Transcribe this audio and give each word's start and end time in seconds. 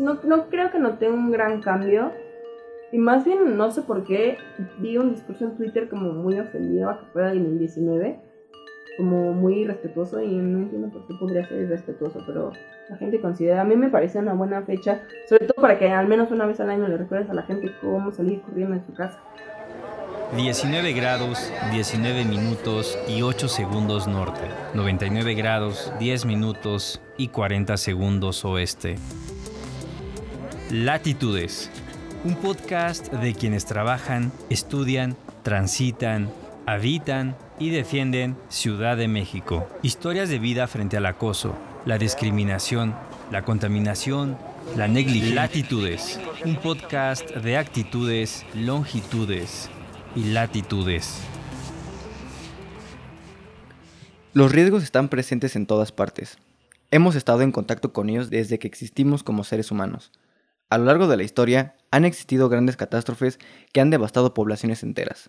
no, 0.00 0.18
no 0.24 0.48
creo 0.48 0.70
que 0.72 0.78
noté 0.78 1.08
un 1.08 1.30
gran 1.30 1.60
cambio. 1.60 2.10
Y 2.92 2.98
más 2.98 3.24
bien, 3.24 3.56
no 3.56 3.70
sé 3.70 3.82
por 3.82 4.04
qué, 4.04 4.38
vi 4.78 4.96
un 4.96 5.14
discurso 5.14 5.44
en 5.44 5.56
Twitter 5.56 5.88
como 5.88 6.12
muy 6.12 6.40
ofendido 6.40 6.90
a 6.90 6.98
que 6.98 7.06
fuera 7.12 7.32
en 7.32 7.46
el 7.46 7.58
19, 7.58 8.18
como 8.96 9.32
muy 9.32 9.60
irrespetuoso 9.60 10.20
y 10.20 10.34
no 10.34 10.58
entiendo 10.58 10.88
por 10.88 11.06
qué 11.06 11.14
podría 11.20 11.46
ser 11.46 11.60
irrespetuoso, 11.60 12.20
pero 12.26 12.50
la 12.88 12.96
gente 12.96 13.20
considera, 13.20 13.60
a 13.60 13.64
mí 13.64 13.76
me 13.76 13.90
parece 13.90 14.18
una 14.18 14.34
buena 14.34 14.62
fecha, 14.62 15.02
sobre 15.28 15.46
todo 15.46 15.62
para 15.62 15.78
que 15.78 15.88
al 15.88 16.08
menos 16.08 16.32
una 16.32 16.46
vez 16.46 16.58
al 16.58 16.70
año 16.70 16.88
le 16.88 16.96
recuerdes 16.96 17.30
a 17.30 17.34
la 17.34 17.42
gente 17.42 17.70
cómo 17.80 18.10
salir 18.10 18.42
corriendo 18.42 18.74
en 18.74 18.84
su 18.84 18.92
casa. 18.92 19.20
19 20.36 20.92
grados, 20.92 21.52
19 21.72 22.24
minutos 22.24 22.98
y 23.08 23.22
8 23.22 23.46
segundos 23.46 24.08
norte, 24.08 24.40
99 24.74 25.34
grados, 25.34 25.92
10 26.00 26.26
minutos 26.26 27.00
y 27.16 27.28
40 27.28 27.76
segundos 27.76 28.44
oeste. 28.44 28.96
Latitudes, 30.70 31.68
un 32.22 32.36
podcast 32.36 33.12
de 33.12 33.34
quienes 33.34 33.64
trabajan, 33.64 34.30
estudian, 34.50 35.16
transitan, 35.42 36.30
habitan 36.64 37.34
y 37.58 37.70
defienden 37.70 38.36
Ciudad 38.50 38.96
de 38.96 39.08
México. 39.08 39.68
Historias 39.82 40.28
de 40.28 40.38
vida 40.38 40.68
frente 40.68 40.96
al 40.96 41.06
acoso, 41.06 41.56
la 41.86 41.98
discriminación, 41.98 42.94
la 43.32 43.42
contaminación, 43.42 44.38
la 44.76 44.86
negligencia. 44.86 45.34
Latitudes, 45.34 46.20
un 46.44 46.54
podcast 46.54 47.28
de 47.30 47.56
actitudes, 47.56 48.46
longitudes 48.54 49.68
y 50.14 50.22
latitudes. 50.26 51.20
Los 54.34 54.52
riesgos 54.52 54.84
están 54.84 55.08
presentes 55.08 55.56
en 55.56 55.66
todas 55.66 55.90
partes. 55.90 56.38
Hemos 56.92 57.16
estado 57.16 57.42
en 57.42 57.50
contacto 57.50 57.92
con 57.92 58.08
ellos 58.08 58.30
desde 58.30 58.60
que 58.60 58.68
existimos 58.68 59.24
como 59.24 59.42
seres 59.42 59.72
humanos. 59.72 60.12
A 60.70 60.78
lo 60.78 60.84
largo 60.84 61.08
de 61.08 61.16
la 61.16 61.24
historia 61.24 61.74
han 61.90 62.04
existido 62.04 62.48
grandes 62.48 62.76
catástrofes 62.76 63.40
que 63.72 63.80
han 63.80 63.90
devastado 63.90 64.34
poblaciones 64.34 64.84
enteras. 64.84 65.28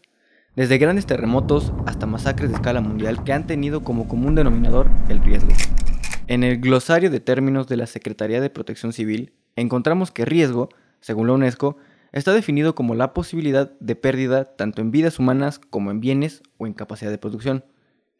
Desde 0.56 0.78
grandes 0.78 1.08
terremotos 1.08 1.74
hasta 1.88 2.06
masacres 2.06 2.52
de 2.52 2.58
escala 2.58 2.80
mundial 2.80 3.24
que 3.24 3.34
han 3.34 3.48
tenido 3.48 3.84
como 3.84 4.08
común 4.08 4.36
denominador 4.36 4.92
el 5.10 5.20
riesgo. 5.24 5.50
En 6.28 6.44
el 6.44 6.60
glosario 6.60 7.10
de 7.10 7.20
términos 7.20 7.68
de 7.68 7.78
la 7.78 7.88
Secretaría 7.88 8.40
de 8.40 8.52
Protección 8.52 8.94
Civil 8.94 9.34
encontramos 9.56 10.12
que 10.12 10.26
riesgo, 10.26 10.70
según 11.00 11.26
la 11.26 11.34
UNESCO, 11.34 11.76
está 12.12 12.34
definido 12.34 12.76
como 12.76 12.94
la 12.94 13.16
posibilidad 13.16 13.72
de 13.80 13.96
pérdida 13.96 14.46
tanto 14.46 14.84
en 14.84 14.92
vidas 14.92 15.18
humanas 15.18 15.58
como 15.58 15.90
en 15.90 16.02
bienes 16.02 16.44
o 16.60 16.68
en 16.68 16.74
capacidad 16.74 17.10
de 17.10 17.18
producción. 17.18 17.66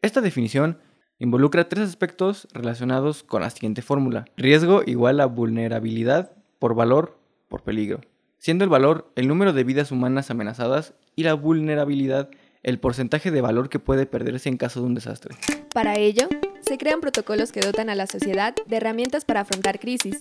Esta 0.00 0.22
definición 0.22 0.80
involucra 1.20 1.68
tres 1.68 1.88
aspectos 1.88 2.48
relacionados 2.52 3.22
con 3.22 3.42
la 3.42 3.50
siguiente 3.50 3.80
fórmula. 3.80 4.24
Riesgo 4.36 4.82
igual 4.84 5.20
a 5.20 5.26
vulnerabilidad 5.26 6.32
por 6.62 6.76
valor 6.76 7.18
por 7.48 7.64
peligro, 7.64 8.02
siendo 8.38 8.62
el 8.62 8.70
valor 8.70 9.10
el 9.16 9.26
número 9.26 9.52
de 9.52 9.64
vidas 9.64 9.90
humanas 9.90 10.30
amenazadas 10.30 10.94
y 11.16 11.24
la 11.24 11.34
vulnerabilidad 11.34 12.30
el 12.62 12.78
porcentaje 12.78 13.32
de 13.32 13.40
valor 13.40 13.68
que 13.68 13.80
puede 13.80 14.06
perderse 14.06 14.48
en 14.48 14.58
caso 14.58 14.78
de 14.78 14.86
un 14.86 14.94
desastre. 14.94 15.34
Para 15.74 15.98
ello, 15.98 16.28
se 16.60 16.78
crean 16.78 17.00
protocolos 17.00 17.50
que 17.50 17.62
dotan 17.62 17.90
a 17.90 17.96
la 17.96 18.06
sociedad 18.06 18.54
de 18.64 18.76
herramientas 18.76 19.24
para 19.24 19.40
afrontar 19.40 19.80
crisis. 19.80 20.20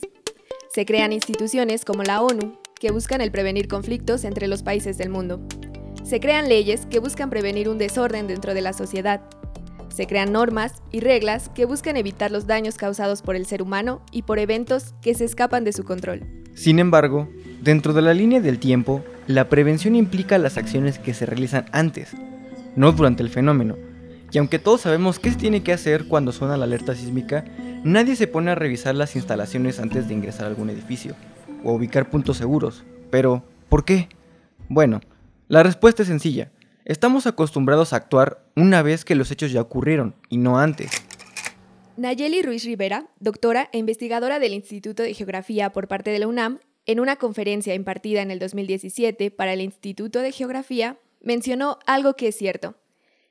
Se 0.74 0.84
crean 0.84 1.14
instituciones 1.14 1.86
como 1.86 2.02
la 2.02 2.24
ONU, 2.24 2.58
que 2.80 2.90
buscan 2.90 3.22
el 3.22 3.32
prevenir 3.32 3.68
conflictos 3.68 4.24
entre 4.24 4.48
los 4.48 4.64
países 4.64 4.98
del 4.98 5.12
mundo. 5.12 5.48
Se 6.04 6.20
crean 6.20 6.50
leyes 6.50 6.88
que 6.88 6.98
buscan 6.98 7.30
prevenir 7.30 7.70
un 7.70 7.78
desorden 7.78 8.26
dentro 8.26 8.56
de 8.56 8.62
la 8.62 8.74
sociedad. 8.74 9.22
Se 9.92 10.08
crean 10.08 10.32
normas 10.32 10.82
y 10.92 11.02
reglas 11.02 11.50
que 11.50 11.66
buscan 11.66 11.98
evitar 11.98 12.32
los 12.32 12.48
daños 12.48 12.78
causados 12.78 13.22
por 13.22 13.36
el 13.36 13.46
ser 13.46 13.62
humano 13.62 14.02
y 14.12 14.22
por 14.22 14.40
eventos 14.40 14.96
que 15.02 15.14
se 15.14 15.26
escapan 15.26 15.66
de 15.66 15.74
su 15.74 15.84
control. 15.84 16.24
Sin 16.54 16.80
embargo, 16.80 17.30
dentro 17.62 17.94
de 17.94 18.02
la 18.02 18.14
línea 18.14 18.40
del 18.40 18.58
tiempo, 18.58 19.04
la 19.28 19.50
prevención 19.50 19.96
implica 19.96 20.38
las 20.38 20.58
acciones 20.58 20.98
que 20.98 21.14
se 21.14 21.26
realizan 21.26 21.66
antes, 21.74 22.12
no 22.76 22.92
durante 22.94 23.22
el 23.22 23.30
fenómeno. 23.30 23.76
Y 24.32 24.38
aunque 24.38 24.60
todos 24.60 24.82
sabemos 24.82 25.20
qué 25.20 25.32
se 25.32 25.38
tiene 25.38 25.62
que 25.62 25.74
hacer 25.74 26.08
cuando 26.08 26.32
suena 26.32 26.56
la 26.56 26.64
alerta 26.64 26.96
sísmica, 26.96 27.44
nadie 27.84 28.16
se 28.16 28.28
pone 28.28 28.52
a 28.52 28.56
revisar 28.56 28.96
las 28.96 29.18
instalaciones 29.18 29.80
antes 29.80 30.08
de 30.08 30.14
ingresar 30.14 30.46
a 30.46 30.50
algún 30.50 30.70
edificio 30.70 31.16
o 31.66 31.74
ubicar 31.74 32.10
puntos 32.10 32.38
seguros. 32.38 32.86
Pero, 33.10 33.44
¿por 33.68 33.84
qué? 33.84 34.08
Bueno, 34.70 35.02
la 35.50 35.64
respuesta 35.64 36.04
es 36.04 36.08
sencilla. 36.08 36.50
Estamos 36.86 37.28
acostumbrados 37.28 37.94
a 37.94 37.98
actuar 37.98 38.44
una 38.56 38.82
vez 38.82 39.06
que 39.06 39.16
los 39.16 39.30
hechos 39.32 39.52
ya 39.52 39.62
ocurrieron 39.62 40.16
y 40.30 40.38
no 40.38 40.58
antes. 40.58 40.92
Nayeli 41.98 42.42
Ruiz 42.42 42.64
Rivera, 42.64 43.06
doctora 43.20 43.70
e 43.72 43.78
investigadora 43.78 44.40
del 44.40 44.54
Instituto 44.54 45.04
de 45.04 45.14
Geografía 45.14 45.72
por 45.72 45.88
parte 45.88 46.10
de 46.10 46.20
la 46.20 46.28
UNAM, 46.28 46.60
en 46.88 47.00
una 47.00 47.18
conferencia 47.18 47.76
impartida 47.76 48.22
en 48.24 48.32
el 48.32 48.40
2017 48.40 49.30
para 49.30 49.54
el 49.54 49.62
Instituto 49.62 50.22
de 50.22 50.32
Geografía, 50.32 50.98
mencionó 51.22 51.78
algo 51.86 52.16
que 52.16 52.30
es 52.30 52.36
cierto. 52.36 52.76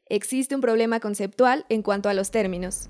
Existe 0.06 0.54
un 0.54 0.60
problema 0.60 1.00
conceptual 1.00 1.66
en 1.68 1.82
cuanto 1.82 2.08
a 2.08 2.14
los 2.14 2.30
términos. 2.30 2.88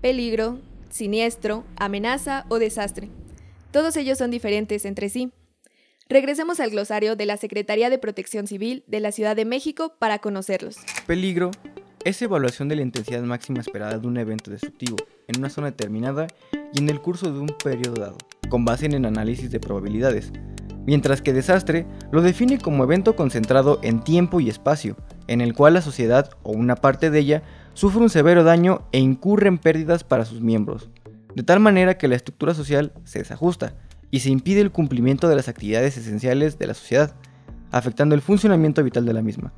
Peligro, 0.00 0.58
siniestro, 0.90 1.64
amenaza 1.76 2.44
o 2.48 2.58
desastre. 2.58 3.08
Todos 3.72 3.96
ellos 3.96 4.18
son 4.18 4.30
diferentes 4.30 4.84
entre 4.84 5.08
sí. 5.08 5.32
Regresemos 6.10 6.58
al 6.58 6.70
glosario 6.70 7.14
de 7.14 7.24
la 7.24 7.36
Secretaría 7.36 7.88
de 7.88 7.96
Protección 7.96 8.48
Civil 8.48 8.82
de 8.88 8.98
la 8.98 9.12
Ciudad 9.12 9.36
de 9.36 9.44
México 9.44 9.94
para 10.00 10.18
conocerlos. 10.18 10.74
Peligro 11.06 11.52
es 12.04 12.20
evaluación 12.20 12.68
de 12.68 12.74
la 12.74 12.82
intensidad 12.82 13.22
máxima 13.22 13.60
esperada 13.60 13.96
de 13.96 14.08
un 14.08 14.16
evento 14.16 14.50
destructivo 14.50 14.96
en 15.28 15.38
una 15.38 15.50
zona 15.50 15.68
determinada 15.68 16.26
y 16.74 16.80
en 16.80 16.88
el 16.88 17.00
curso 17.00 17.32
de 17.32 17.38
un 17.38 17.54
periodo 17.62 18.00
dado, 18.00 18.18
con 18.48 18.64
base 18.64 18.86
en 18.86 18.94
el 18.94 19.04
análisis 19.04 19.52
de 19.52 19.60
probabilidades, 19.60 20.32
mientras 20.84 21.22
que 21.22 21.32
desastre 21.32 21.86
lo 22.10 22.22
define 22.22 22.58
como 22.58 22.82
evento 22.82 23.14
concentrado 23.14 23.78
en 23.84 24.02
tiempo 24.02 24.40
y 24.40 24.48
espacio, 24.48 24.96
en 25.28 25.40
el 25.40 25.54
cual 25.54 25.74
la 25.74 25.80
sociedad 25.80 26.30
o 26.42 26.50
una 26.50 26.74
parte 26.74 27.10
de 27.10 27.20
ella 27.20 27.42
sufre 27.74 28.02
un 28.02 28.10
severo 28.10 28.42
daño 28.42 28.84
e 28.90 28.98
incurre 28.98 29.46
en 29.46 29.58
pérdidas 29.58 30.02
para 30.02 30.24
sus 30.24 30.40
miembros, 30.40 30.90
de 31.36 31.44
tal 31.44 31.60
manera 31.60 31.98
que 31.98 32.08
la 32.08 32.16
estructura 32.16 32.52
social 32.52 32.92
se 33.04 33.20
desajusta 33.20 33.76
y 34.10 34.20
se 34.20 34.30
impide 34.30 34.60
el 34.60 34.72
cumplimiento 34.72 35.28
de 35.28 35.36
las 35.36 35.48
actividades 35.48 35.96
esenciales 35.96 36.58
de 36.58 36.66
la 36.66 36.74
sociedad, 36.74 37.14
afectando 37.70 38.14
el 38.14 38.22
funcionamiento 38.22 38.82
vital 38.82 39.06
de 39.06 39.12
la 39.12 39.22
misma. 39.22 39.52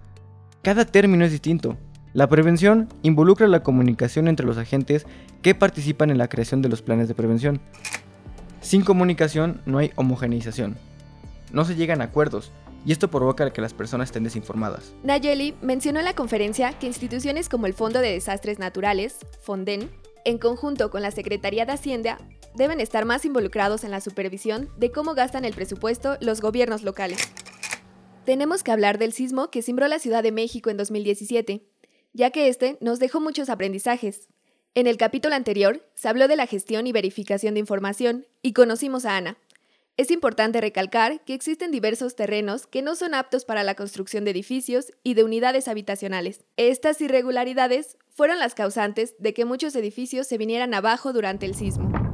Cada 0.62 0.84
término 0.84 1.24
es 1.24 1.32
distinto. 1.32 1.76
La 2.12 2.28
prevención 2.28 2.88
involucra 3.02 3.48
la 3.48 3.62
comunicación 3.62 4.28
entre 4.28 4.46
los 4.46 4.58
agentes 4.58 5.06
que 5.40 5.54
participan 5.54 6.10
en 6.10 6.18
la 6.18 6.28
creación 6.28 6.60
de 6.60 6.68
los 6.68 6.82
planes 6.82 7.08
de 7.08 7.14
prevención. 7.14 7.60
Sin 8.60 8.82
comunicación 8.84 9.62
no 9.66 9.78
hay 9.78 9.92
homogeneización. 9.96 10.76
No 11.52 11.64
se 11.64 11.74
llegan 11.74 12.00
a 12.00 12.04
acuerdos, 12.04 12.52
y 12.84 12.92
esto 12.92 13.08
provoca 13.08 13.52
que 13.52 13.60
las 13.60 13.74
personas 13.74 14.08
estén 14.08 14.24
desinformadas. 14.24 14.92
Nayeli 15.04 15.54
mencionó 15.62 16.00
en 16.00 16.04
la 16.04 16.14
conferencia 16.14 16.72
que 16.78 16.86
instituciones 16.86 17.48
como 17.48 17.66
el 17.66 17.74
Fondo 17.74 18.00
de 18.00 18.12
Desastres 18.12 18.58
Naturales, 18.58 19.16
FONDEN, 19.40 19.90
en 20.24 20.38
conjunto 20.38 20.90
con 20.90 21.02
la 21.02 21.10
Secretaría 21.10 21.66
de 21.66 21.72
Hacienda, 21.72 22.18
deben 22.54 22.80
estar 22.80 23.04
más 23.04 23.24
involucrados 23.24 23.84
en 23.84 23.90
la 23.90 24.00
supervisión 24.00 24.70
de 24.76 24.90
cómo 24.90 25.14
gastan 25.14 25.44
el 25.44 25.54
presupuesto 25.54 26.16
los 26.20 26.40
gobiernos 26.40 26.82
locales. 26.82 27.18
Tenemos 28.24 28.62
que 28.62 28.70
hablar 28.70 28.98
del 28.98 29.12
sismo 29.12 29.50
que 29.50 29.62
cimbró 29.62 29.88
la 29.88 29.98
Ciudad 29.98 30.22
de 30.22 30.32
México 30.32 30.70
en 30.70 30.76
2017, 30.76 31.66
ya 32.12 32.30
que 32.30 32.48
este 32.48 32.78
nos 32.80 32.98
dejó 32.98 33.20
muchos 33.20 33.48
aprendizajes. 33.48 34.28
En 34.74 34.86
el 34.86 34.96
capítulo 34.96 35.34
anterior 35.34 35.86
se 35.94 36.08
habló 36.08 36.28
de 36.28 36.36
la 36.36 36.46
gestión 36.46 36.86
y 36.86 36.92
verificación 36.92 37.54
de 37.54 37.60
información 37.60 38.26
y 38.42 38.52
conocimos 38.52 39.04
a 39.04 39.16
Ana. 39.16 39.38
Es 39.98 40.10
importante 40.10 40.60
recalcar 40.60 41.22
que 41.24 41.34
existen 41.34 41.70
diversos 41.70 42.16
terrenos 42.16 42.66
que 42.66 42.80
no 42.80 42.94
son 42.94 43.12
aptos 43.12 43.44
para 43.44 43.62
la 43.62 43.74
construcción 43.74 44.24
de 44.24 44.30
edificios 44.30 44.92
y 45.02 45.12
de 45.14 45.24
unidades 45.24 45.68
habitacionales. 45.68 46.44
Estas 46.56 47.00
irregularidades 47.02 47.98
fueron 48.08 48.38
las 48.38 48.54
causantes 48.54 49.14
de 49.18 49.34
que 49.34 49.44
muchos 49.44 49.76
edificios 49.76 50.26
se 50.26 50.38
vinieran 50.38 50.72
abajo 50.72 51.12
durante 51.12 51.44
el 51.44 51.54
sismo. 51.54 52.11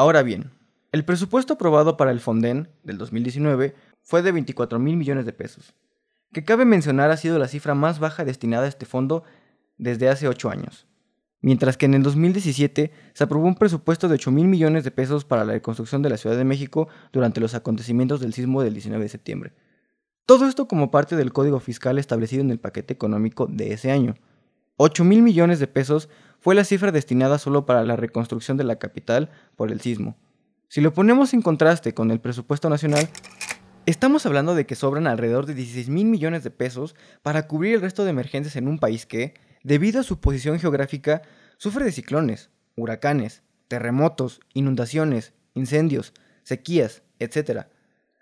Ahora 0.00 0.22
bien, 0.22 0.50
el 0.92 1.04
presupuesto 1.04 1.52
aprobado 1.52 1.98
para 1.98 2.10
el 2.10 2.20
Fonden 2.20 2.70
del 2.84 2.96
2019 2.96 3.74
fue 4.00 4.22
de 4.22 4.32
24 4.32 4.78
mil 4.78 4.96
millones 4.96 5.26
de 5.26 5.34
pesos, 5.34 5.74
que 6.32 6.42
cabe 6.42 6.64
mencionar 6.64 7.10
ha 7.10 7.18
sido 7.18 7.38
la 7.38 7.48
cifra 7.48 7.74
más 7.74 7.98
baja 7.98 8.24
destinada 8.24 8.64
a 8.64 8.68
este 8.70 8.86
fondo 8.86 9.24
desde 9.76 10.08
hace 10.08 10.26
8 10.26 10.48
años, 10.48 10.86
mientras 11.42 11.76
que 11.76 11.84
en 11.84 11.92
el 11.92 12.02
2017 12.02 12.90
se 13.12 13.24
aprobó 13.24 13.46
un 13.46 13.56
presupuesto 13.56 14.08
de 14.08 14.14
8 14.14 14.30
mil 14.30 14.46
millones 14.46 14.84
de 14.84 14.90
pesos 14.90 15.26
para 15.26 15.44
la 15.44 15.52
reconstrucción 15.52 16.00
de 16.00 16.08
la 16.08 16.16
Ciudad 16.16 16.38
de 16.38 16.44
México 16.44 16.88
durante 17.12 17.42
los 17.42 17.52
acontecimientos 17.52 18.20
del 18.20 18.32
sismo 18.32 18.62
del 18.62 18.72
19 18.72 19.02
de 19.02 19.08
septiembre. 19.10 19.52
Todo 20.24 20.46
esto 20.46 20.66
como 20.66 20.90
parte 20.90 21.14
del 21.14 21.34
código 21.34 21.60
fiscal 21.60 21.98
establecido 21.98 22.40
en 22.40 22.50
el 22.50 22.58
paquete 22.58 22.94
económico 22.94 23.48
de 23.48 23.74
ese 23.74 23.90
año. 23.90 24.14
8 24.78 25.04
mil 25.04 25.20
millones 25.20 25.60
de 25.60 25.66
pesos 25.66 26.08
fue 26.40 26.54
la 26.54 26.64
cifra 26.64 26.90
destinada 26.90 27.38
solo 27.38 27.66
para 27.66 27.84
la 27.84 27.96
reconstrucción 27.96 28.56
de 28.56 28.64
la 28.64 28.78
capital 28.78 29.30
por 29.56 29.70
el 29.70 29.80
sismo. 29.80 30.16
Si 30.68 30.80
lo 30.80 30.94
ponemos 30.94 31.34
en 31.34 31.42
contraste 31.42 31.94
con 31.94 32.10
el 32.10 32.20
presupuesto 32.20 32.70
nacional, 32.70 33.08
estamos 33.86 34.24
hablando 34.24 34.54
de 34.54 34.66
que 34.66 34.74
sobran 34.74 35.06
alrededor 35.06 35.46
de 35.46 35.54
16 35.54 35.88
mil 35.88 36.06
millones 36.06 36.44
de 36.44 36.50
pesos 36.50 36.94
para 37.22 37.46
cubrir 37.46 37.74
el 37.74 37.80
resto 37.80 38.04
de 38.04 38.10
emergencias 38.10 38.56
en 38.56 38.68
un 38.68 38.78
país 38.78 39.04
que, 39.04 39.34
debido 39.62 40.00
a 40.00 40.04
su 40.04 40.20
posición 40.20 40.58
geográfica, 40.58 41.22
sufre 41.58 41.84
de 41.84 41.92
ciclones, 41.92 42.50
huracanes, 42.76 43.42
terremotos, 43.68 44.40
inundaciones, 44.54 45.34
incendios, 45.54 46.14
sequías, 46.42 47.02
etc. 47.18 47.66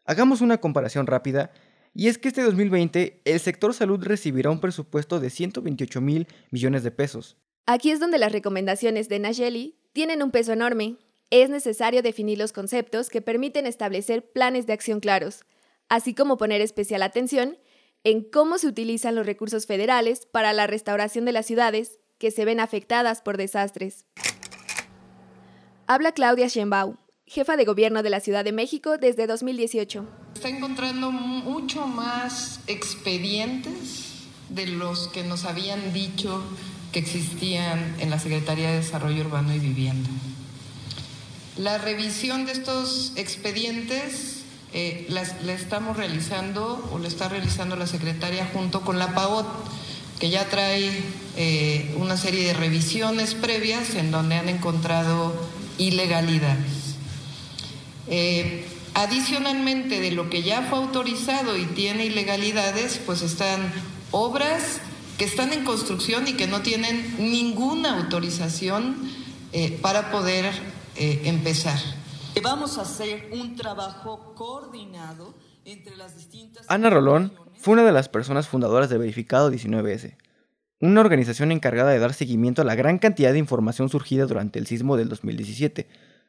Hagamos 0.04 0.40
una 0.40 0.58
comparación 0.58 1.06
rápida 1.06 1.52
y 1.94 2.08
es 2.08 2.18
que 2.18 2.28
este 2.28 2.42
2020 2.42 3.22
el 3.24 3.40
sector 3.40 3.74
salud 3.74 4.02
recibirá 4.02 4.50
un 4.50 4.60
presupuesto 4.60 5.20
de 5.20 5.30
128 5.30 6.00
mil 6.00 6.26
millones 6.50 6.82
de 6.82 6.90
pesos. 6.90 7.36
Aquí 7.70 7.90
es 7.90 8.00
donde 8.00 8.16
las 8.16 8.32
recomendaciones 8.32 9.10
de 9.10 9.18
Nayeli 9.18 9.76
tienen 9.92 10.22
un 10.22 10.30
peso 10.30 10.54
enorme. 10.54 10.96
Es 11.28 11.50
necesario 11.50 12.00
definir 12.00 12.38
los 12.38 12.50
conceptos 12.50 13.10
que 13.10 13.20
permiten 13.20 13.66
establecer 13.66 14.32
planes 14.32 14.66
de 14.66 14.72
acción 14.72 15.00
claros, 15.00 15.44
así 15.90 16.14
como 16.14 16.38
poner 16.38 16.62
especial 16.62 17.02
atención 17.02 17.58
en 18.04 18.22
cómo 18.22 18.56
se 18.56 18.68
utilizan 18.68 19.14
los 19.14 19.26
recursos 19.26 19.66
federales 19.66 20.24
para 20.24 20.54
la 20.54 20.66
restauración 20.66 21.26
de 21.26 21.32
las 21.32 21.44
ciudades 21.44 21.98
que 22.16 22.30
se 22.30 22.46
ven 22.46 22.58
afectadas 22.58 23.20
por 23.20 23.36
desastres. 23.36 24.06
Habla 25.86 26.12
Claudia 26.12 26.48
Sheinbaum, 26.48 26.96
jefa 27.26 27.58
de 27.58 27.66
gobierno 27.66 28.02
de 28.02 28.08
la 28.08 28.20
Ciudad 28.20 28.46
de 28.46 28.52
México 28.52 28.96
desde 28.96 29.26
2018. 29.26 30.06
Está 30.36 30.48
encontrando 30.48 31.10
mucho 31.10 31.86
más 31.86 32.60
expedientes 32.66 34.26
de 34.48 34.68
los 34.68 35.08
que 35.08 35.22
nos 35.22 35.44
habían 35.44 35.92
dicho 35.92 36.42
que 36.92 36.98
existían 36.98 37.96
en 37.98 38.10
la 38.10 38.18
Secretaría 38.18 38.70
de 38.70 38.78
Desarrollo 38.78 39.24
Urbano 39.24 39.54
y 39.54 39.58
Vivienda. 39.58 40.08
La 41.56 41.78
revisión 41.78 42.46
de 42.46 42.52
estos 42.52 43.12
expedientes 43.16 44.42
eh, 44.72 45.06
la 45.08 45.52
estamos 45.52 45.96
realizando 45.96 46.88
o 46.92 46.98
la 46.98 47.08
está 47.08 47.28
realizando 47.28 47.74
la 47.74 47.86
secretaria 47.86 48.48
junto 48.52 48.82
con 48.82 48.98
la 48.98 49.14
PAOT, 49.14 49.46
que 50.20 50.30
ya 50.30 50.48
trae 50.48 50.90
eh, 51.36 51.94
una 51.96 52.16
serie 52.16 52.44
de 52.46 52.52
revisiones 52.52 53.34
previas 53.34 53.94
en 53.94 54.10
donde 54.10 54.36
han 54.36 54.48
encontrado 54.48 55.34
ilegalidades. 55.78 56.96
Eh, 58.08 58.66
adicionalmente 58.94 60.00
de 60.00 60.10
lo 60.10 60.28
que 60.28 60.42
ya 60.42 60.62
fue 60.62 60.78
autorizado 60.78 61.56
y 61.56 61.64
tiene 61.66 62.04
ilegalidades, 62.04 63.00
pues 63.04 63.22
están 63.22 63.72
obras 64.10 64.80
que 65.18 65.24
están 65.24 65.52
en 65.52 65.64
construcción 65.64 66.28
y 66.28 66.34
que 66.34 66.46
no 66.46 66.62
tienen 66.62 67.16
ninguna 67.18 67.98
autorización 67.98 68.96
eh, 69.52 69.76
para 69.82 70.12
poder 70.12 70.46
eh, 70.96 71.22
empezar. 71.24 71.76
Vamos 72.40 72.78
a 72.78 72.82
hacer 72.82 73.28
un 73.32 73.56
trabajo 73.56 74.32
coordinado 74.36 75.34
entre 75.64 75.96
las 75.96 76.16
distintas... 76.16 76.64
Ana 76.68 76.88
Rolón 76.88 77.32
fue 77.56 77.74
una 77.74 77.84
de 77.84 77.90
las 77.90 78.08
personas 78.08 78.46
fundadoras 78.46 78.88
de 78.90 78.98
Verificado 78.98 79.50
19S, 79.50 80.16
una 80.80 81.00
organización 81.00 81.50
encargada 81.50 81.90
de 81.90 81.98
dar 81.98 82.14
seguimiento 82.14 82.62
a 82.62 82.64
la 82.64 82.76
gran 82.76 82.98
cantidad 82.98 83.32
de 83.32 83.40
información 83.40 83.88
surgida 83.88 84.26
durante 84.26 84.60
el 84.60 84.68
sismo 84.68 84.96
del 84.96 85.08
2017, 85.08 85.88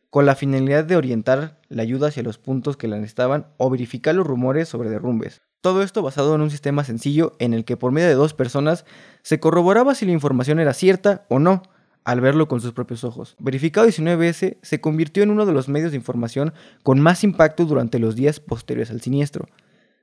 con 0.09 0.25
la 0.25 0.36
finalidad 0.36 0.83
de 0.83 0.95
orientar 0.95 1.62
la 1.69 1.83
ayuda 1.83 2.07
hacia 2.07 2.24
los 2.24 2.39
puntos 2.39 2.75
que 2.75 2.88
la 2.88 2.95
necesitaban 2.95 3.45
o 3.57 3.69
verificar 3.69 4.15
los 4.15 4.25
rumores 4.25 4.68
sobre 4.68 4.89
derrumbes. 4.89 5.44
Todo 5.61 5.83
esto 5.83 6.01
basado 6.01 6.35
en 6.35 6.41
un 6.41 6.50
sistema 6.50 6.85
sencillo 6.85 7.35
en 7.38 7.53
el 7.53 7.65
que 7.65 7.75
por 7.75 7.91
medio 7.91 8.07
de 8.07 8.13
dos 8.13 8.33
personas 8.33 8.85
se 9.23 9.41
corroboraba 9.41 9.94
si 9.94 10.06
la 10.06 10.13
información 10.13 10.59
era 10.59 10.73
cierta 10.73 11.25
o 11.27 11.38
no, 11.38 11.63
al 12.06 12.21
verlo 12.21 12.47
con 12.47 12.61
sus 12.61 12.71
propios 12.71 13.03
ojos. 13.03 13.35
Verificado 13.39 13.85
19S 13.85 14.57
se 14.61 14.81
convirtió 14.81 15.21
en 15.21 15.31
uno 15.31 15.45
de 15.45 15.51
los 15.51 15.67
medios 15.67 15.91
de 15.91 15.97
información 15.97 16.53
con 16.81 17.01
más 17.01 17.25
impacto 17.25 17.65
durante 17.65 18.00
los 18.00 18.15
días 18.15 18.39
posteriores 18.39 18.89
al 18.89 19.01
siniestro, 19.01 19.47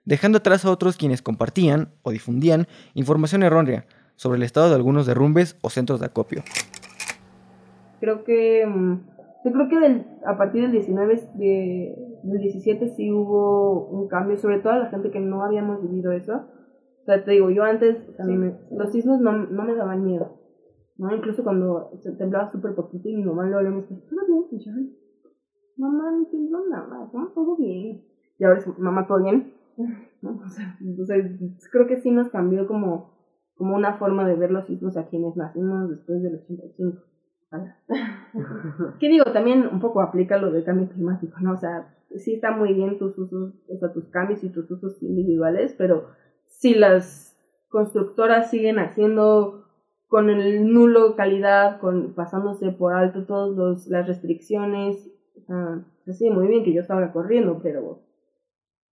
dejando 0.04 0.38
atrás 0.38 0.66
a 0.66 0.70
otros 0.70 0.98
quienes 0.98 1.22
compartían 1.22 1.88
o 2.02 2.10
difundían 2.10 2.68
información 2.92 3.42
errónea 3.42 3.86
sobre 4.16 4.36
el 4.36 4.42
estado 4.42 4.68
de 4.68 4.74
algunos 4.74 5.06
derrumbes 5.06 5.56
o 5.62 5.70
centros 5.70 6.00
de 6.00 6.06
acopio. 6.06 6.44
Creo 8.00 8.24
que 8.24 8.66
mm, 8.66 9.15
yo 9.46 9.52
creo 9.52 9.68
que 9.68 10.04
a 10.26 10.36
partir 10.36 10.62
del 10.62 10.72
19 10.72 11.30
de, 11.34 12.18
del 12.24 12.38
17 12.40 12.88
sí 12.96 13.12
hubo 13.12 13.86
un 13.86 14.08
cambio, 14.08 14.36
sobre 14.36 14.58
todo 14.58 14.72
a 14.72 14.78
la 14.78 14.90
gente 14.90 15.12
que 15.12 15.20
no 15.20 15.44
habíamos 15.44 15.80
vivido 15.82 16.10
eso. 16.10 16.34
O 16.34 17.04
sea, 17.04 17.24
te 17.24 17.30
digo, 17.30 17.50
yo 17.50 17.62
antes, 17.62 17.96
los 18.72 18.90
sismos 18.90 19.20
no, 19.20 19.46
no, 19.46 19.62
me 19.62 19.76
daban 19.76 20.04
miedo. 20.04 20.40
¿no? 20.96 21.14
Incluso 21.14 21.44
cuando 21.44 21.92
se 22.00 22.10
temblaba 22.16 22.50
súper 22.50 22.74
poquito 22.74 23.08
y 23.08 23.14
mi 23.14 23.24
mamá 23.24 23.48
lo 23.48 23.58
hablamos, 23.58 23.86
todo 23.86 24.48
bien, 24.50 24.96
mamá, 25.76 26.10
no 26.10 26.26
tembló 26.26 26.66
nada, 26.68 27.08
todo 27.32 27.56
bien. 27.56 28.02
Y 28.40 28.44
ahora 28.44 28.58
es, 28.58 28.78
mamá, 28.78 29.06
todo 29.06 29.22
bien. 29.22 29.54
¿No? 30.22 30.40
O 30.44 30.48
sea, 30.48 30.76
entonces, 30.80 31.68
creo 31.70 31.86
que 31.86 32.00
sí 32.00 32.10
nos 32.10 32.30
cambió 32.30 32.66
como, 32.66 33.12
como 33.54 33.76
una 33.76 33.96
forma 33.96 34.26
de 34.26 34.34
ver 34.34 34.50
los 34.50 34.66
sismos 34.66 34.96
a 34.96 35.06
quienes 35.06 35.36
nacimos 35.36 35.88
después 35.88 36.20
del 36.20 36.34
85. 36.34 36.98
¿Qué 39.00 39.08
digo? 39.08 39.24
También 39.32 39.66
un 39.66 39.80
poco 39.80 40.00
aplica 40.00 40.38
lo 40.38 40.50
del 40.50 40.64
cambio 40.64 40.88
climático, 40.88 41.38
¿no? 41.40 41.52
O 41.52 41.56
sea, 41.56 41.94
sí 42.16 42.34
está 42.34 42.50
muy 42.50 42.72
bien 42.74 42.98
tus 42.98 43.16
usos, 43.18 43.54
o 43.68 43.78
sea, 43.78 43.92
tus 43.92 44.08
cambios 44.08 44.42
y 44.44 44.50
tus 44.50 44.70
usos 44.70 45.02
individuales, 45.02 45.74
pero 45.76 46.08
si 46.46 46.74
las 46.74 47.38
constructoras 47.68 48.50
siguen 48.50 48.78
haciendo 48.78 49.64
con 50.08 50.30
el 50.30 50.72
nulo 50.72 51.16
calidad, 51.16 51.80
con 51.80 52.14
pasándose 52.14 52.70
por 52.70 52.94
alto 52.94 53.26
todas 53.26 53.86
las 53.88 54.06
restricciones, 54.06 55.10
o 55.36 55.40
sea, 55.40 55.84
pues 56.04 56.18
sí, 56.18 56.30
muy 56.30 56.46
bien 56.46 56.64
que 56.64 56.72
yo 56.72 56.80
estaba 56.80 57.12
corriendo, 57.12 57.60
pero 57.62 58.06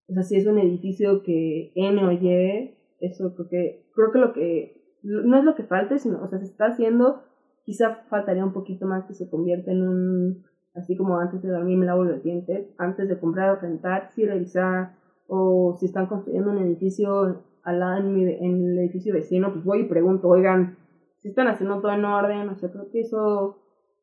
o 0.06 0.12
sea, 0.12 0.22
si 0.22 0.36
es 0.36 0.46
un 0.46 0.58
edificio 0.58 1.22
que 1.22 1.72
N 1.74 2.04
o 2.04 2.12
Y, 2.12 2.76
eso 3.00 3.34
creo 3.34 3.48
que, 3.48 3.86
creo 3.94 4.12
que 4.12 4.18
lo 4.18 4.32
que, 4.32 4.82
no 5.02 5.36
es 5.38 5.44
lo 5.44 5.54
que 5.54 5.62
falte, 5.62 5.98
sino, 5.98 6.22
o 6.22 6.28
sea, 6.28 6.38
se 6.38 6.46
está 6.46 6.66
haciendo 6.66 7.22
Quizá 7.64 7.96
faltaría 8.08 8.44
un 8.44 8.52
poquito 8.52 8.86
más 8.86 9.04
que 9.04 9.14
se 9.14 9.28
convierta 9.28 9.72
en 9.72 9.88
un, 9.88 10.44
así 10.74 10.96
como 10.96 11.18
antes 11.18 11.42
de 11.42 11.48
dormir 11.48 11.78
me 11.78 11.86
lavo 11.86 12.04
los 12.04 12.22
dientes, 12.22 12.68
antes 12.78 13.08
de 13.08 13.18
comprar 13.18 13.50
o 13.50 13.60
rentar, 13.60 14.10
sí 14.14 14.26
revisar, 14.26 14.94
o 15.26 15.76
si 15.78 15.86
están 15.86 16.06
construyendo 16.06 16.50
un 16.50 16.58
edificio 16.58 17.42
al 17.62 17.80
lado 17.80 17.98
en, 17.98 18.28
en 18.28 18.70
el 18.70 18.78
edificio 18.78 19.14
vecino, 19.14 19.52
pues 19.52 19.64
voy 19.64 19.80
y 19.80 19.88
pregunto, 19.88 20.28
oigan, 20.28 20.76
si 21.20 21.28
están 21.28 21.48
haciendo 21.48 21.80
todo 21.80 21.92
en 21.92 22.04
orden, 22.04 22.48
o 22.50 22.54
sea, 22.56 22.70
creo 22.70 22.90
que 22.90 23.00
eso 23.00 23.58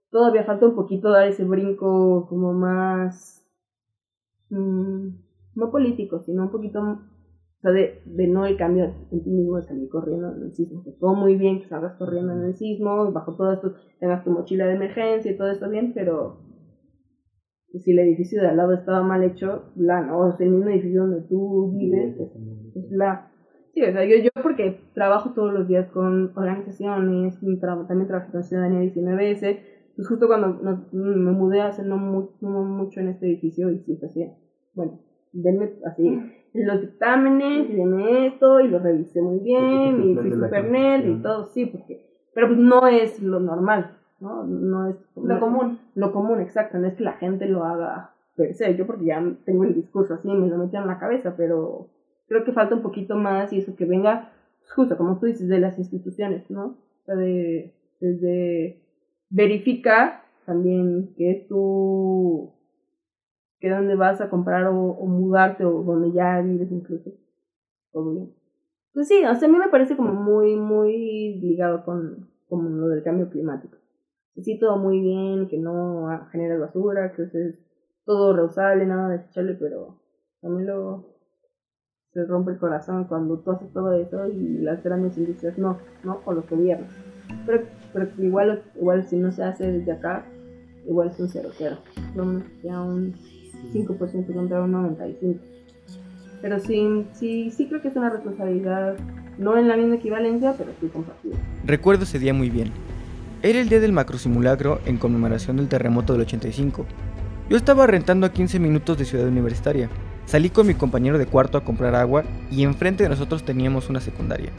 todavía 0.10 0.44
falta 0.44 0.66
un 0.66 0.76
poquito 0.76 1.12
dar 1.12 1.28
ese 1.28 1.44
brinco 1.44 2.26
como 2.28 2.54
más, 2.54 3.46
mmm, 4.50 5.10
no 5.56 5.72
político, 5.72 6.20
sino 6.20 6.44
un 6.44 6.52
poquito 6.52 7.00
o 7.62 7.70
sea, 7.70 7.72
de, 7.74 8.02
de, 8.06 8.28
no 8.28 8.48
el 8.48 8.58
cambio 8.58 8.92
en 9.12 9.22
ti 9.22 9.30
mismo 9.30 9.58
de 9.58 9.62
salir 9.62 9.88
corriendo 9.88 10.36
en 10.36 10.42
el 10.42 10.52
sismo. 10.52 10.84
Que 10.84 10.94
todo 10.94 11.14
muy 11.14 11.36
bien 11.36 11.62
que 11.62 11.68
salgas 11.68 11.96
corriendo 11.96 12.34
en 12.34 12.46
el 12.46 12.56
sismo, 12.56 13.12
bajo 13.12 13.36
todo 13.36 13.54
esto 13.54 13.76
tengas 14.00 14.24
tu 14.24 14.32
mochila 14.32 14.66
de 14.66 14.74
emergencia 14.74 15.32
y 15.32 15.38
todo 15.38 15.52
esto 15.52 15.70
bien, 15.70 15.94
pero 15.94 16.40
si 17.80 17.92
el 17.92 18.00
edificio 18.00 18.42
de 18.42 18.48
al 18.48 18.58
lado 18.58 18.74
estaba 18.74 19.04
mal 19.04 19.24
hecho, 19.24 19.72
la, 19.76 20.02
¿no? 20.02 20.22
O 20.22 20.36
sea, 20.36 20.44
el 20.48 20.54
mismo 20.54 20.72
edificio 20.72 21.02
donde 21.02 21.22
tú 21.28 21.72
vives, 21.78 22.16
es, 22.76 22.92
la... 22.92 23.32
Sí, 23.76 23.84
o 23.84 23.92
sea, 23.92 24.06
yo, 24.06 24.16
yo 24.18 24.30
porque 24.42 24.80
trabajo 24.96 25.34
todos 25.34 25.54
los 25.54 25.68
días 25.68 25.88
con 25.92 26.36
organizaciones, 26.36 27.40
también 27.40 28.08
trabajo 28.08 28.32
con 28.32 28.44
Ciudadanía 28.44 28.92
19S, 28.92 29.60
pues 29.96 30.08
justo 30.08 30.26
cuando 30.26 30.60
me 30.92 31.32
mudé 31.32 31.62
hace 31.62 31.84
no, 31.84 31.96
no 32.42 32.64
mucho 32.64 33.02
en 33.02 33.10
este 33.10 33.28
edificio 33.28 33.70
y 33.70 33.80
sí, 33.80 34.00
así, 34.04 34.26
bueno, 34.74 35.00
denme 35.32 35.74
así 35.86 36.20
los 36.54 36.82
dictámenes 36.82 37.70
y 37.70 37.74
denme 37.74 38.28
esto 38.28 38.60
y 38.60 38.68
lo 38.68 38.80
revisé 38.80 39.22
muy 39.22 39.40
bien 39.40 40.04
y 40.04 40.16
fui 40.16 40.32
super 40.32 40.70
net 40.70 41.06
y 41.06 41.22
todo, 41.22 41.46
sí, 41.46 41.66
porque, 41.66 42.06
pero 42.34 42.48
pues 42.48 42.60
no 42.60 42.88
es 42.88 43.22
lo 43.22 43.40
normal, 43.40 43.98
¿no? 44.20 44.44
No 44.44 44.90
es 44.90 44.96
lo 45.16 45.40
común. 45.40 45.80
Lo 45.96 46.12
común, 46.12 46.42
exacto, 46.42 46.78
no 46.78 46.88
es 46.88 46.96
que 46.96 47.04
la 47.04 47.14
gente 47.14 47.48
lo 47.48 47.64
haga 47.64 48.12
per 48.36 48.54
se, 48.54 48.76
yo 48.76 48.86
porque 48.86 49.06
ya 49.06 49.24
tengo 49.46 49.64
el 49.64 49.76
discurso 49.76 50.14
así, 50.14 50.28
me 50.28 50.48
lo 50.48 50.58
metí 50.58 50.76
en 50.76 50.88
la 50.88 51.00
cabeza, 51.00 51.36
pero 51.38 51.90
creo 52.28 52.44
que 52.44 52.54
falta 52.54 52.76
un 52.76 52.82
poquito 52.82 53.16
más 53.16 53.52
y 53.54 53.60
eso 53.60 53.76
que 53.76 53.86
venga, 53.86 54.32
justo 54.76 54.98
como 54.98 55.20
tú 55.20 55.26
dices, 55.28 55.48
de 55.48 55.60
las 55.60 55.78
instituciones, 55.78 56.50
¿no? 56.50 56.66
O 56.66 57.06
sea, 57.06 57.16
de, 57.16 57.74
desde 58.00 58.82
verificar 59.30 60.24
también 60.46 61.14
que 61.16 61.32
es 61.32 61.48
tu 61.48 62.54
que 63.62 63.70
donde 63.70 63.96
vas 63.96 64.20
a 64.20 64.30
comprar 64.30 64.68
o, 64.68 64.74
mudarte 65.06 65.64
o 65.64 65.84
donde 65.84 66.12
ya 66.12 66.42
vives 66.42 66.72
incluso. 66.72 67.12
Bien. 67.94 68.34
Pues 68.94 69.08
sí, 69.08 69.24
o 69.24 69.36
sea, 69.36 69.48
a 69.48 69.52
mí 69.52 69.58
me 69.58 69.70
parece 69.70 69.96
como 69.96 70.14
muy, 70.14 70.56
muy 70.56 71.40
ligado 71.40 71.86
con, 71.86 72.28
con 72.50 72.82
lo 72.82 72.88
del 72.88 73.04
cambio 73.04 73.30
climático. 73.30 73.78
Sí, 74.42 74.58
todo 74.60 74.78
muy 74.78 75.00
bien, 75.00 75.48
que 75.48 75.58
no 75.58 76.08
genera 76.32 76.58
basura, 76.58 77.14
que 77.14 77.24
es 77.24 77.60
todo 78.06 78.36
reusable, 78.36 78.86
nada 78.86 79.10
desechable, 79.10 79.56
pero 79.60 80.00
mí 80.42 80.64
lo 80.64 81.06
se 82.14 82.26
rompe 82.26 82.52
el 82.52 82.58
corazón 82.58 83.06
cuando 83.06 83.40
tú 83.40 83.52
haces 83.52 83.72
todo 83.72 83.94
eso 83.94 84.28
y 84.28 84.58
las 84.58 84.84
grandes 84.84 85.18
industrias 85.18 85.58
no, 85.58 85.78
¿no? 86.04 86.20
O 86.26 86.34
los 86.34 86.50
gobiernos. 86.50 86.90
Pero, 87.46 87.64
pero 87.94 88.10
igual, 88.18 88.64
igual 88.76 89.08
si 89.08 89.16
no 89.16 89.32
se 89.32 89.44
hace 89.44 89.72
desde 89.72 89.94
acá, 89.94 90.26
igual 90.86 91.10
es 91.10 91.20
un 91.20 91.30
cero 91.30 91.50
cero. 91.58 91.78
ya 92.64 92.82
un 92.82 93.14
5% 93.74 94.34
contra 94.34 94.62
un 94.62 94.74
95%. 94.74 95.38
Pero 96.42 96.60
sí, 96.60 97.06
sí, 97.14 97.52
sí 97.52 97.68
creo 97.68 97.82
que 97.82 97.90
es 97.90 97.96
una 97.96 98.10
responsabilidad, 98.10 98.96
no 99.38 99.58
en 99.58 99.68
la 99.68 99.78
misma 99.78 99.96
equivalencia, 99.96 100.56
pero 100.58 100.72
sí 100.80 100.88
compartida. 100.88 101.38
Recuerdo 101.66 102.04
ese 102.04 102.18
día 102.18 102.34
muy 102.34 102.50
bien. 102.50 102.72
Era 103.44 103.60
el 103.60 103.70
día 103.70 103.80
del 103.80 103.92
macrosimulacro 103.92 104.80
en 104.86 104.98
conmemoración 104.98 105.58
del 105.58 105.68
terremoto 105.68 106.14
del 106.14 106.24
85. 106.24 106.86
Yo 107.50 107.58
estaba 107.58 107.86
rentando 107.86 108.26
a 108.26 108.32
15 108.32 108.60
minutos 108.60 108.98
de 108.98 109.06
Ciudad 109.06 109.28
Universitaria. 109.28 109.90
Salí 110.26 110.50
con 110.50 110.68
mi 110.68 110.74
compañero 110.74 111.18
de 111.18 111.26
cuarto 111.26 111.58
a 111.58 111.64
comprar 111.64 111.96
agua 111.96 112.24
y 112.50 112.64
enfrente 112.64 113.04
de 113.04 113.10
nosotros 113.10 113.44
teníamos 113.44 113.90
una 113.90 114.00
secundaria. 114.00 114.52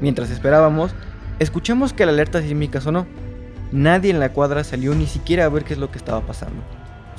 Mientras 0.00 0.30
esperábamos, 0.30 0.94
escuchamos 1.38 1.92
que 1.92 2.06
la 2.06 2.12
alerta 2.12 2.40
sísmica 2.40 2.80
sonó. 2.80 3.06
Nadie 3.72 4.10
en 4.10 4.20
la 4.20 4.32
cuadra 4.32 4.64
salió 4.64 4.94
ni 4.94 5.06
siquiera 5.06 5.44
a 5.44 5.48
ver 5.48 5.64
qué 5.64 5.74
es 5.74 5.78
lo 5.78 5.90
que 5.90 5.98
estaba 5.98 6.22
pasando. 6.22 6.62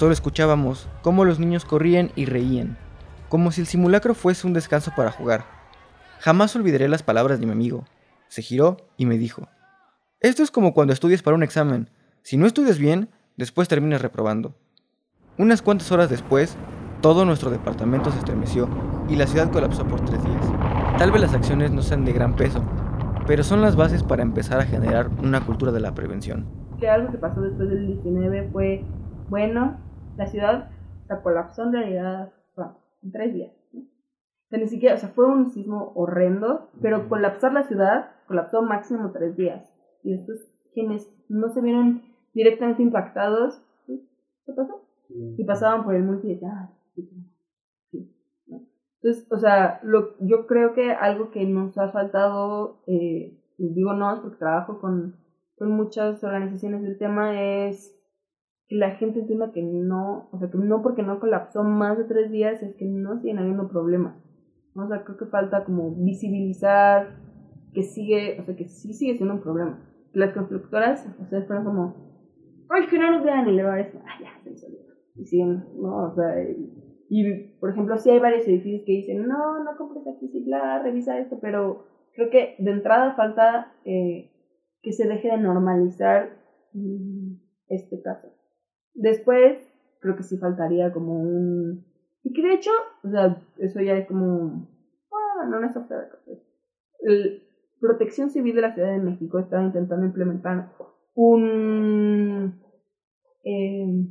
Solo 0.01 0.13
escuchábamos 0.13 0.89
cómo 1.03 1.25
los 1.25 1.37
niños 1.37 1.63
corrían 1.63 2.09
y 2.15 2.25
reían, 2.25 2.75
como 3.29 3.51
si 3.51 3.61
el 3.61 3.67
simulacro 3.67 4.15
fuese 4.15 4.47
un 4.47 4.53
descanso 4.53 4.91
para 4.97 5.11
jugar. 5.11 5.45
Jamás 6.21 6.55
olvidaré 6.55 6.89
las 6.89 7.03
palabras 7.03 7.39
de 7.39 7.45
mi 7.45 7.51
amigo. 7.51 7.85
Se 8.27 8.41
giró 8.41 8.77
y 8.97 9.05
me 9.05 9.19
dijo, 9.19 9.47
Esto 10.19 10.41
es 10.41 10.49
como 10.49 10.73
cuando 10.73 10.91
estudias 10.91 11.21
para 11.21 11.35
un 11.35 11.43
examen. 11.43 11.91
Si 12.23 12.35
no 12.35 12.47
estudias 12.47 12.79
bien, 12.79 13.09
después 13.37 13.67
terminas 13.67 14.01
reprobando. 14.01 14.55
Unas 15.37 15.61
cuantas 15.61 15.91
horas 15.91 16.09
después, 16.09 16.57
todo 17.01 17.23
nuestro 17.23 17.51
departamento 17.51 18.09
se 18.11 18.17
estremeció 18.17 18.67
y 19.07 19.17
la 19.17 19.27
ciudad 19.27 19.51
colapsó 19.51 19.87
por 19.87 20.03
tres 20.03 20.23
días. 20.23 20.45
Tal 20.97 21.11
vez 21.11 21.21
las 21.21 21.35
acciones 21.35 21.69
no 21.69 21.83
sean 21.83 22.05
de 22.05 22.13
gran 22.13 22.35
peso, 22.35 22.65
pero 23.27 23.43
son 23.43 23.61
las 23.61 23.75
bases 23.75 24.01
para 24.01 24.23
empezar 24.23 24.61
a 24.61 24.65
generar 24.65 25.09
una 25.21 25.45
cultura 25.45 25.71
de 25.71 25.79
la 25.79 25.93
prevención. 25.93 26.47
Que 26.79 26.89
algo 26.89 27.11
que 27.11 27.19
pasó 27.19 27.39
después 27.39 27.69
del 27.69 27.85
19 27.85 28.49
fue, 28.51 28.83
bueno, 29.29 29.90
la 30.17 30.27
ciudad 30.27 30.69
colapsó 31.23 31.63
en 31.63 31.73
realidad 31.73 32.31
en 33.03 33.11
tres 33.11 33.33
días. 33.33 33.51
O 33.73 34.49
sea, 34.49 34.59
ni 34.59 34.67
siquiera, 34.67 34.95
o 34.95 34.97
sea, 34.97 35.09
fue 35.09 35.25
un 35.25 35.49
sismo 35.49 35.91
horrendo, 35.95 36.69
pero 36.81 37.07
colapsar 37.09 37.53
la 37.53 37.63
ciudad 37.63 38.11
colapsó 38.27 38.61
máximo 38.61 39.11
tres 39.11 39.35
días. 39.35 39.73
Y 40.03 40.13
estos 40.13 40.37
quienes 40.73 41.11
no 41.29 41.49
se 41.49 41.61
vieron 41.61 42.03
directamente 42.33 42.83
impactados, 42.83 43.61
¿qué 43.87 44.53
pasó? 44.55 44.87
Y 45.09 45.43
pasaban 45.43 45.83
por 45.83 45.95
el 45.95 46.03
multi 46.03 46.27
y 46.27 46.33
decían, 46.33 46.69
entonces, 49.01 49.27
o 49.31 49.37
sea, 49.37 49.79
lo, 49.83 50.15
yo 50.19 50.45
creo 50.45 50.73
que 50.73 50.91
algo 50.91 51.31
que 51.31 51.43
nos 51.45 51.77
ha 51.77 51.89
faltado, 51.89 52.83
eh, 52.85 53.35
digo 53.57 53.93
no, 53.93 54.21
porque 54.21 54.37
trabajo 54.37 54.79
con, 54.79 55.15
con 55.57 55.71
muchas 55.71 56.23
organizaciones 56.23 56.83
del 56.83 56.99
tema, 56.99 57.41
es 57.41 57.99
la 58.71 58.91
gente 58.91 59.19
entienda 59.19 59.51
que 59.51 59.61
no, 59.61 60.29
o 60.31 60.39
sea, 60.39 60.49
que 60.49 60.57
no 60.57 60.81
porque 60.81 61.03
no 61.03 61.19
colapsó 61.19 61.63
más 61.63 61.97
de 61.97 62.05
tres 62.05 62.31
días 62.31 62.63
es 62.63 62.75
que 62.75 62.85
no 62.85 63.19
siguen 63.19 63.39
habiendo 63.39 63.67
problemas. 63.67 64.15
O 64.75 64.87
sea, 64.87 65.03
creo 65.03 65.17
que 65.17 65.25
falta 65.25 65.65
como 65.65 65.91
visibilizar 65.95 67.17
que 67.73 67.83
sigue, 67.83 68.39
o 68.39 68.45
sea, 68.45 68.55
que 68.55 68.67
sí 68.67 68.93
sigue 68.93 69.15
siendo 69.15 69.35
un 69.35 69.41
problema. 69.41 69.79
Las 70.13 70.33
constructoras, 70.33 71.05
o 71.21 71.25
sea, 71.25 71.41
fueron 71.43 71.65
como, 71.65 71.95
ay, 72.69 72.87
que 72.87 72.97
no 72.97 73.11
nos 73.11 73.23
vean 73.23 73.47
elevar 73.47 73.79
esto, 73.79 73.99
ay, 74.05 74.25
ya, 74.25 74.51
se 74.51 74.67
Y 75.15 75.25
siguen, 75.25 75.65
¿no? 75.75 76.05
O 76.05 76.15
sea, 76.15 76.35
y, 77.09 77.57
por 77.59 77.71
ejemplo, 77.71 77.97
sí 77.97 78.09
hay 78.09 78.19
varios 78.19 78.47
edificios 78.47 78.83
que 78.85 78.93
dicen, 78.93 79.27
no, 79.27 79.63
no 79.63 79.77
compres 79.77 80.07
aquí, 80.07 80.29
sí, 80.29 80.43
bla, 80.45 80.81
revisa 80.81 81.19
esto, 81.19 81.39
pero 81.41 81.85
creo 82.13 82.29
que 82.29 82.55
de 82.57 82.71
entrada 82.71 83.15
falta 83.15 83.73
eh, 83.83 84.31
que 84.81 84.93
se 84.93 85.07
deje 85.07 85.29
de 85.29 85.37
normalizar 85.37 86.37
mm, 86.73 87.33
este 87.67 88.01
caso. 88.01 88.29
Después, 88.93 89.57
creo 89.99 90.15
que 90.15 90.23
sí 90.23 90.37
faltaría 90.37 90.91
como 90.91 91.21
un... 91.21 91.85
Y 92.23 92.33
que 92.33 92.41
de 92.41 92.53
hecho, 92.53 92.71
o 93.03 93.09
sea, 93.09 93.41
eso 93.57 93.81
ya 93.81 93.97
es 93.97 94.07
como... 94.07 94.67
Ah, 95.11 95.45
no, 95.47 95.63
es 95.65 95.75
El 97.01 97.43
Protección 97.79 98.29
Civil 98.29 98.55
de 98.55 98.61
la 98.61 98.73
Ciudad 98.73 98.91
de 98.91 98.99
México 98.99 99.39
está 99.39 99.61
intentando 99.61 100.05
implementar 100.05 100.71
un... 101.15 102.61
Eh, 103.43 104.07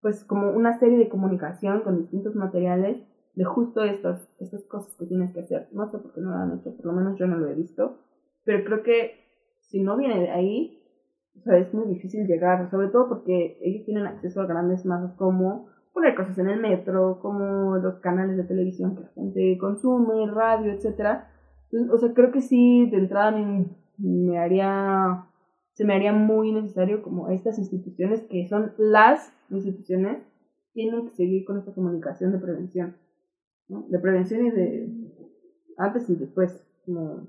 pues 0.00 0.24
como 0.24 0.50
una 0.50 0.78
serie 0.78 0.98
de 0.98 1.08
comunicación 1.08 1.82
con 1.82 1.98
distintos 1.98 2.34
materiales 2.34 3.04
de 3.34 3.44
justo 3.44 3.84
estas, 3.84 4.32
estas 4.40 4.64
cosas 4.64 4.94
que 4.96 5.06
tienes 5.06 5.32
que 5.32 5.40
hacer. 5.40 5.68
No 5.72 5.90
sé 5.90 5.98
por 5.98 6.12
qué 6.12 6.20
no 6.20 6.30
lo 6.30 6.36
han 6.36 6.58
hecho, 6.58 6.76
por 6.76 6.86
lo 6.86 6.92
menos 6.92 7.18
yo 7.18 7.26
no 7.26 7.36
lo 7.36 7.48
he 7.48 7.54
visto, 7.54 7.98
pero 8.44 8.64
creo 8.64 8.82
que 8.82 9.20
si 9.60 9.82
no 9.82 9.96
viene 9.96 10.20
de 10.20 10.30
ahí, 10.30 10.79
o 11.38 11.42
sea, 11.42 11.58
es 11.58 11.72
muy 11.72 11.86
difícil 11.88 12.26
llegar, 12.26 12.70
sobre 12.70 12.88
todo 12.88 13.08
porque 13.08 13.58
ellos 13.62 13.84
tienen 13.84 14.06
acceso 14.06 14.40
a 14.40 14.46
grandes 14.46 14.84
masas 14.84 15.14
como 15.16 15.68
poner 15.92 16.14
cosas 16.14 16.38
en 16.38 16.48
el 16.48 16.60
metro, 16.60 17.18
como 17.20 17.76
los 17.76 17.98
canales 18.00 18.36
de 18.36 18.44
televisión 18.44 18.94
que 18.94 19.02
la 19.02 19.08
gente 19.08 19.58
consume, 19.58 20.30
radio, 20.30 20.72
etcétera. 20.72 21.28
o 21.90 21.98
sea, 21.98 22.12
creo 22.14 22.30
que 22.30 22.42
sí, 22.42 22.88
de 22.90 22.98
entrada 22.98 23.32
me, 23.32 23.66
me 23.98 24.38
haría 24.38 25.26
se 25.80 25.86
me 25.86 25.94
haría 25.94 26.12
muy 26.12 26.52
necesario 26.52 27.02
como 27.02 27.30
estas 27.30 27.58
instituciones 27.58 28.20
que 28.24 28.46
son 28.48 28.72
las 28.76 29.32
instituciones 29.50 30.22
tienen 30.74 31.06
que 31.06 31.12
seguir 31.12 31.46
con 31.46 31.58
esta 31.58 31.72
comunicación 31.72 32.32
de 32.32 32.38
prevención. 32.38 32.96
De 33.68 33.98
prevención 33.98 34.44
y 34.44 34.50
de 34.50 34.92
antes 35.78 36.10
y 36.10 36.16
después, 36.16 36.62
como 36.84 37.28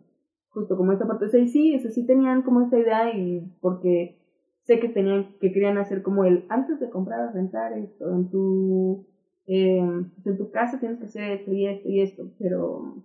justo 0.51 0.77
como 0.77 0.91
esta 0.91 1.07
parte, 1.07 1.25
o 1.25 1.29
sea, 1.29 1.45
sí, 1.47 1.73
eso 1.73 1.89
sí 1.89 2.05
tenían 2.05 2.41
como 2.41 2.61
esta 2.61 2.77
idea 2.77 3.13
y 3.15 3.41
porque 3.61 4.19
sé 4.63 4.79
que 4.79 4.89
tenían, 4.89 5.37
que 5.39 5.51
querían 5.51 5.77
hacer 5.77 6.03
como 6.03 6.25
el 6.25 6.45
antes 6.49 6.79
de 6.79 6.89
comprar, 6.89 7.33
rentar 7.33 7.73
esto, 7.73 8.09
en 8.13 8.29
tu, 8.29 9.07
eh, 9.47 9.79
en 9.79 10.37
tu 10.37 10.51
casa 10.51 10.79
tienes 10.79 10.99
que 10.99 11.05
hacer 11.05 11.31
esto 11.31 11.51
y 11.51 11.67
esto 11.67 11.89
y 11.89 12.01
esto, 12.01 12.31
pero 12.37 13.03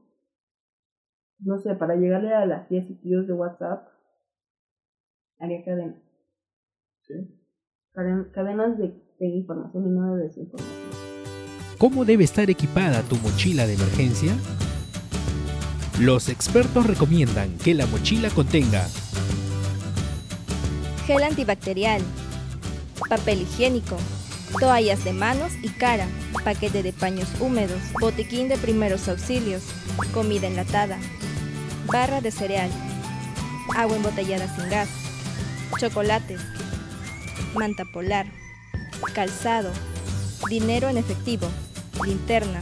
no 1.38 1.58
sé, 1.58 1.74
para 1.74 1.96
llegarle 1.96 2.32
a 2.34 2.46
las 2.46 2.68
10 2.68 2.90
y 2.90 2.94
tíos 2.96 3.26
de 3.26 3.32
WhatsApp, 3.32 3.88
haría 5.38 5.64
cadenas. 5.64 6.02
¿Sí? 7.02 7.14
Cadenas 7.92 8.78
de, 8.78 8.94
de 9.18 9.26
información 9.26 9.86
y 9.86 9.90
no 9.90 10.16
de 10.16 10.24
desinformación. 10.24 10.90
¿Cómo 11.78 12.04
debe 12.04 12.24
estar 12.24 12.48
equipada 12.50 13.02
tu 13.02 13.16
mochila 13.16 13.66
de 13.66 13.74
emergencia? 13.74 14.32
Los 15.98 16.28
expertos 16.28 16.86
recomiendan 16.86 17.56
que 17.58 17.74
la 17.74 17.86
mochila 17.86 18.28
contenga 18.30 18.86
gel 21.06 21.22
antibacterial, 21.22 22.02
papel 23.08 23.42
higiénico, 23.42 23.96
toallas 24.58 25.04
de 25.04 25.12
manos 25.12 25.52
y 25.62 25.68
cara, 25.68 26.08
paquete 26.44 26.82
de 26.82 26.92
paños 26.92 27.28
húmedos, 27.38 27.80
botiquín 28.00 28.48
de 28.48 28.58
primeros 28.58 29.08
auxilios, 29.08 29.62
comida 30.12 30.48
enlatada, 30.48 30.98
barra 31.86 32.20
de 32.20 32.32
cereal, 32.32 32.68
agua 33.76 33.96
embotellada 33.96 34.52
sin 34.56 34.68
gas, 34.68 34.88
chocolates, 35.78 36.40
manta 37.54 37.84
polar, 37.92 38.26
calzado, 39.14 39.70
dinero 40.50 40.88
en 40.88 40.98
efectivo, 40.98 41.48
linterna, 42.04 42.60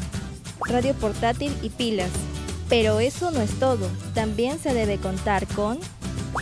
radio 0.69 0.93
portátil 0.95 1.53
y 1.63 1.71
pilas. 1.71 2.11
Pero 2.69 3.01
eso 3.01 3.31
no 3.31 3.41
es 3.41 3.59
todo, 3.59 3.89
también 4.15 4.59
se 4.59 4.73
debe 4.73 4.99
contar 4.99 5.47
con 5.49 5.79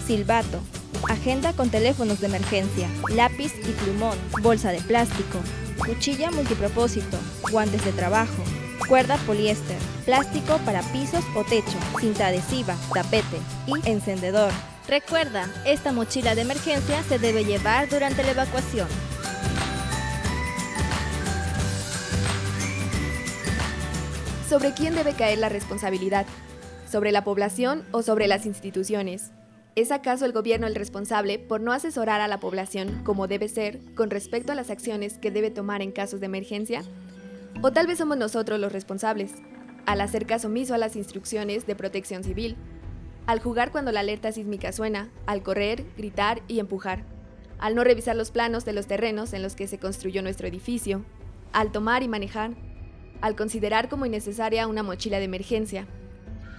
silbato, 0.07 0.61
agenda 1.09 1.53
con 1.53 1.71
teléfonos 1.71 2.21
de 2.21 2.27
emergencia, 2.27 2.89
lápiz 3.15 3.53
y 3.59 3.73
plumón, 3.73 4.17
bolsa 4.43 4.71
de 4.71 4.81
plástico, 4.81 5.39
cuchilla 5.79 6.31
multipropósito, 6.31 7.19
guantes 7.51 7.85
de 7.85 7.93
trabajo, 7.93 8.43
cuerda 8.89 9.17
poliéster, 9.27 9.77
plástico 10.05 10.59
para 10.65 10.83
pisos 10.93 11.25
o 11.35 11.45
techo, 11.45 11.79
cinta 12.01 12.29
adhesiva, 12.29 12.77
tapete 12.93 13.39
y 13.67 13.89
encendedor. 13.89 14.53
Recuerda, 14.89 15.49
esta 15.65 15.93
mochila 15.93 16.35
de 16.35 16.43
emergencia 16.43 17.03
se 17.05 17.19
debe 17.19 17.45
llevar 17.45 17.89
durante 17.89 18.23
la 18.25 18.33
evacuación. 18.33 18.89
¿Sobre 24.53 24.75
quién 24.75 24.95
debe 24.95 25.15
caer 25.15 25.39
la 25.39 25.49
responsabilidad? 25.49 26.27
¿Sobre 26.87 27.11
la 27.11 27.25
población 27.25 27.87
o 27.91 28.03
sobre 28.03 28.27
las 28.27 28.45
instituciones? 28.45 29.31
¿Es 29.77 29.91
acaso 29.91 30.27
el 30.27 30.33
gobierno 30.33 30.67
el 30.67 30.75
responsable 30.75 31.39
por 31.39 31.63
no 31.63 31.73
asesorar 31.73 32.21
a 32.21 32.29
la 32.29 32.39
población 32.39 33.01
como 33.03 33.29
debe 33.29 33.49
ser 33.49 33.81
con 33.95 34.11
respecto 34.11 34.53
a 34.53 34.55
las 34.55 34.69
acciones 34.69 35.17
que 35.17 35.31
debe 35.31 35.51
tomar 35.51 35.81
en 35.81 35.91
casos 35.91 36.21
de 36.21 36.27
emergencia? 36.27 36.83
¿O 37.63 37.73
tal 37.73 37.87
vez 37.87 37.97
somos 37.97 38.19
nosotros 38.19 38.61
los 38.61 38.73
responsables, 38.73 39.33
al 39.87 40.03
hacer 40.03 40.27
caso 40.27 40.49
omiso 40.49 40.75
a 40.75 40.79
las 40.79 40.97
instrucciones 40.97 41.67
de 41.67 41.75
protección 41.75 42.23
civil, 42.23 42.57
al 43.25 43.41
jugar 43.41 43.73
cuando 43.73 43.91
la 43.91 44.01
alerta 44.01 44.33
sísmica 44.33 44.71
suena, 44.73 45.09
al 45.25 45.43
correr, 45.43 45.83
gritar 45.97 46.43
y 46.47 46.61
empujar, 46.61 47.05
al 47.59 47.75
no 47.75 47.85
revisar 47.85 48.17
los 48.17 48.31
planos 48.31 48.67
de 48.67 48.75
los 48.75 48.87
terrenos 48.87 49.33
en 49.33 49.43
los 49.43 49.57
que 49.57 49.67
se 49.67 49.79
construyó 49.79 50.21
nuestro 50.21 50.47
edificio, 50.47 51.07
al 51.55 51.73
tomar 51.73 52.03
y 52.03 52.09
manejar, 52.09 52.51
al 53.23 53.37
considerar 53.37 53.89
como 53.89 54.05
innecesaria 54.05 54.67
una 54.67 54.83
mochila 54.83 55.19
de 55.19 55.25
emergencia. 55.25 55.87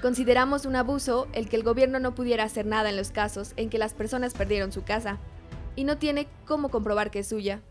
Consideramos 0.02 0.66
un 0.66 0.76
abuso 0.76 1.28
el 1.34 1.48
que 1.48 1.56
el 1.56 1.64
gobierno 1.64 2.00
no 2.00 2.16
pudiera 2.16 2.44
hacer 2.44 2.66
nada 2.66 2.90
en 2.90 2.98
los 2.98 3.12
casos 3.12 3.54
en 3.56 3.70
que 3.70 3.78
las 3.78 3.94
personas 3.94 4.34
perdieron 4.34 4.72
su 4.72 4.84
casa 4.84 5.20
y 5.76 5.84
no 5.84 5.98
tiene 5.98 6.28
cómo 6.46 6.70
comprobar 6.70 7.12
que 7.12 7.20
es 7.20 7.28
suya. 7.28 7.62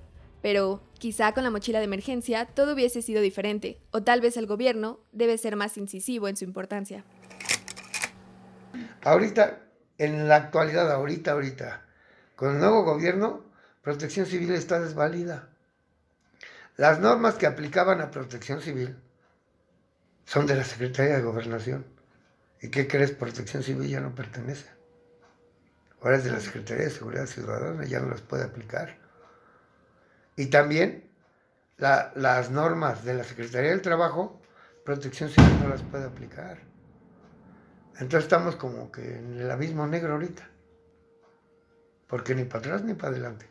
Pero 0.41 0.83
quizá 0.99 1.33
con 1.33 1.45
la 1.45 1.51
mochila 1.51 1.79
de 1.79 1.85
emergencia 1.85 2.47
todo 2.47 2.75
hubiese 2.75 3.03
sido 3.03 3.21
diferente, 3.21 3.79
o 3.91 4.03
tal 4.03 4.21
vez 4.21 4.37
el 4.37 4.47
gobierno 4.47 5.01
debe 5.13 5.39
ser 5.39 5.57
más 5.57 5.77
incisivo 5.77 6.29
en 6.29 6.37
su 6.37 6.45
importancia. 6.45 7.05
Ahorita, 9.05 9.61
en 9.99 10.29
la 10.29 10.37
actualidad, 10.37 10.91
ahorita, 10.91 11.33
ahorita, 11.33 11.83
Con 12.35 12.55
el 12.55 12.61
nuevo 12.61 12.83
gobierno, 12.83 13.45
protección 13.83 14.27
civil 14.27 14.51
está 14.53 14.81
desvalida. 14.81 15.52
Las 16.77 17.01
normas 17.01 17.35
que 17.35 17.47
aplicaban 17.47 18.01
a 18.01 18.11
protección 18.11 18.61
civil 18.61 18.97
son 20.25 20.47
de 20.47 20.57
la 20.57 20.65
Secretaría 20.65 21.17
de 21.17 21.23
Gobernación. 21.23 21.85
¿Y 22.61 22.71
qué 22.71 22.89
crees? 22.89 23.13
Protección 23.13 23.63
civil 23.63 23.89
ya 23.89 24.01
no 24.01 24.15
pertenece. 24.15 24.71
Ahora 26.01 26.17
es 26.17 26.25
de 26.25 26.33
la 26.33 26.41
Secretaría 26.41 26.85
de 26.85 26.91
Seguridad 26.91 27.27
Ciudadana, 27.27 27.85
ya 27.85 28.01
no 28.01 28.09
las 28.09 28.23
puede 28.23 28.45
aplicar. 28.45 28.99
Y 30.37 30.47
también 30.47 31.11
las 31.77 32.51
normas 32.51 33.05
de 33.05 33.15
la 33.15 33.25
Secretaría 33.25 33.71
del 33.71 33.83
Trabajo, 33.83 34.41
Protección 34.85 35.29
Civil 35.31 35.61
no 35.63 35.69
las 35.69 35.83
puede 35.83 36.05
aplicar. 36.05 36.59
Entonces 37.95 38.25
estamos 38.25 38.57
como 38.57 38.91
que 38.91 39.19
en 39.19 39.39
el 39.39 39.51
abismo 39.51 39.87
negro 39.87 40.15
ahorita. 40.15 40.49
Porque 42.07 42.35
ni 42.35 42.45
para 42.45 42.61
atrás 42.61 42.83
ni 42.83 42.95
para 42.95 43.11
adelante. 43.11 43.49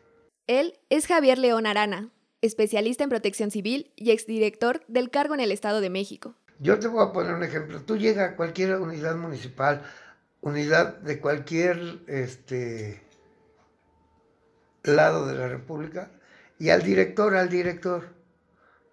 Él 0.47 0.79
es 0.89 1.07
Javier 1.07 1.37
León 1.37 1.67
Arana, 1.67 2.09
especialista 2.41 3.03
en 3.03 3.09
protección 3.09 3.51
civil 3.51 3.91
y 3.95 4.11
exdirector 4.11 4.83
del 4.87 5.09
cargo 5.09 5.33
en 5.33 5.39
el 5.39 5.51
Estado 5.51 5.81
de 5.81 5.89
México. 5.89 6.35
Yo 6.59 6.79
te 6.79 6.87
voy 6.87 7.03
a 7.03 7.11
poner 7.11 7.33
un 7.33 7.43
ejemplo. 7.43 7.81
Tú 7.81 7.97
llegas 7.97 8.31
a 8.31 8.35
cualquier 8.35 8.75
unidad 8.75 9.15
municipal, 9.15 9.83
unidad 10.41 10.97
de 10.97 11.19
cualquier 11.19 12.01
este, 12.07 13.01
lado 14.83 15.25
de 15.27 15.35
la 15.35 15.47
República, 15.47 16.11
y 16.59 16.69
al 16.69 16.83
director, 16.83 17.35
al 17.35 17.49
director, 17.49 18.09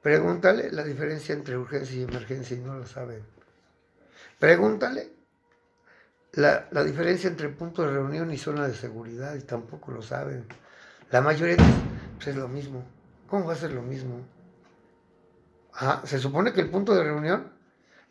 pregúntale 0.00 0.70
la 0.72 0.84
diferencia 0.84 1.34
entre 1.34 1.58
urgencia 1.58 1.98
y 1.98 2.02
emergencia 2.04 2.56
y 2.56 2.60
no 2.60 2.78
lo 2.78 2.86
saben. 2.86 3.22
Pregúntale 4.38 5.10
la, 6.32 6.84
diferencia 6.84 7.28
entre 7.28 7.48
punto 7.48 7.82
de 7.82 7.90
reunión 7.90 8.32
y 8.32 8.38
zona 8.38 8.68
de 8.68 8.74
seguridad 8.74 9.34
y 9.34 9.42
tampoco 9.42 9.92
lo 9.92 10.02
saben. 10.02 10.46
La 11.10 11.20
mayoría 11.20 11.56
pues 12.16 12.28
es 12.28 12.36
lo 12.36 12.48
mismo. 12.48 12.84
¿Cómo 13.28 13.46
va 13.46 13.52
a 13.52 13.56
ser 13.56 13.72
lo 13.72 13.82
mismo? 13.82 14.26
se 16.04 16.18
supone 16.18 16.52
que 16.52 16.60
el 16.60 16.70
punto 16.70 16.92
de 16.92 17.04
reunión 17.04 17.52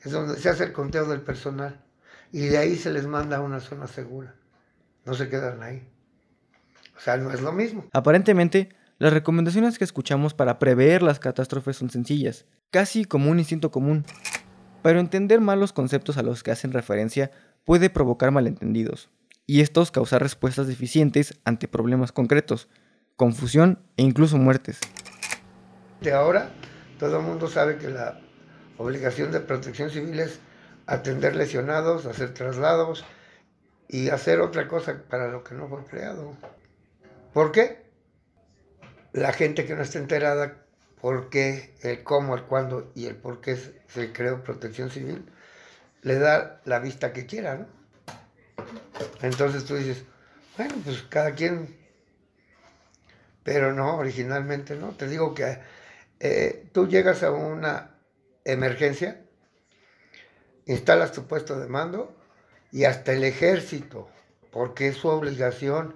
es 0.02 0.14
donde 0.14 0.38
se 0.38 0.48
hace 0.48 0.64
el 0.64 0.72
conteo 0.72 1.06
del 1.06 1.20
personal 1.20 1.84
y 2.32 2.46
de 2.46 2.58
ahí 2.58 2.78
se 2.78 2.94
les 2.94 3.06
manda 3.06 3.38
a 3.38 3.42
una 3.42 3.60
zona 3.60 3.88
segura. 3.88 4.36
No 5.04 5.14
se 5.14 5.28
quedan 5.28 5.62
ahí. 5.62 5.86
O 6.96 7.00
sea, 7.02 7.18
no 7.18 7.30
es 7.32 7.42
lo 7.42 7.52
mismo. 7.52 7.86
Aparentemente, 7.92 8.70
las 9.00 9.12
recomendaciones 9.12 9.78
que 9.78 9.84
escuchamos 9.84 10.34
para 10.34 10.60
prever 10.60 11.04
las 11.04 11.20
catástrofes 11.20 11.76
son 11.76 11.90
sencillas, 11.90 12.46
casi 12.72 13.04
como 13.04 13.30
un 13.30 13.40
instinto 13.40 13.70
común. 13.70 14.06
Pero 14.82 15.00
entender 15.00 15.42
mal 15.42 15.60
los 15.60 15.74
conceptos 15.74 16.18
a 16.18 16.24
los 16.24 16.44
que 16.44 16.52
hacen 16.52 16.72
referencia 16.72 17.32
puede 17.66 17.90
provocar 17.90 18.32
malentendidos, 18.32 19.10
y 19.46 19.62
estos 19.62 19.92
causar 19.92 20.22
respuestas 20.22 20.68
deficientes 20.68 21.40
ante 21.44 21.68
problemas 21.68 22.12
concretos, 22.12 22.70
confusión 23.18 23.80
e 23.98 24.04
incluso 24.04 24.38
muertes. 24.38 24.80
De 26.02 26.14
ahora, 26.14 26.52
todo 27.00 27.18
el 27.18 27.24
mundo 27.24 27.48
sabe 27.48 27.78
que 27.78 27.90
la 27.90 28.20
obligación 28.78 29.32
de 29.32 29.40
protección 29.40 29.90
civil 29.90 30.20
es 30.20 30.40
atender 30.86 31.36
lesionados, 31.36 32.06
hacer 32.06 32.34
traslados 32.34 33.04
y 33.88 34.10
hacer 34.10 34.40
otra 34.40 34.68
cosa 34.68 35.04
para 35.10 35.28
lo 35.28 35.44
que 35.44 35.56
no 35.56 35.68
fue 35.68 35.86
creado. 35.86 36.36
¿Por 37.34 37.52
qué? 37.52 37.86
La 39.14 39.34
gente 39.34 39.66
que 39.66 39.76
no 39.76 39.82
está 39.82 40.00
enterada 40.00 40.66
por 41.02 41.30
qué, 41.30 41.76
el 41.82 42.04
cómo, 42.04 42.36
el 42.36 42.44
cuándo 42.44 42.92
y 42.96 43.06
el 43.06 43.16
por 43.16 43.42
qué 43.42 43.56
se 43.88 44.12
creó 44.12 44.44
protección 44.44 44.90
civil, 44.90 45.26
le 46.02 46.20
da 46.20 46.62
la 46.66 46.80
vista 46.80 47.14
que 47.14 47.26
quiera, 47.26 47.56
¿no? 47.56 47.66
Entonces 49.22 49.66
tú 49.66 49.76
dices, 49.76 50.04
bueno, 50.58 50.76
pues 50.84 51.04
cada 51.04 51.34
quien, 51.34 51.76
pero 53.44 53.74
no, 53.74 53.98
originalmente 53.98 54.76
no. 54.76 54.90
Te 54.92 55.08
digo 55.08 55.34
que 55.34 55.60
eh, 56.20 56.70
tú 56.74 56.88
llegas 56.88 57.24
a 57.24 57.32
una 57.32 57.96
emergencia, 58.44 59.26
instalas 60.66 61.12
tu 61.12 61.28
puesto 61.28 61.60
de 61.60 61.68
mando 61.68 62.16
y 62.72 62.86
hasta 62.86 63.14
el 63.14 63.24
ejército, 63.24 64.10
porque 64.52 64.88
es 64.88 64.98
su 64.98 65.08
obligación 65.08 65.96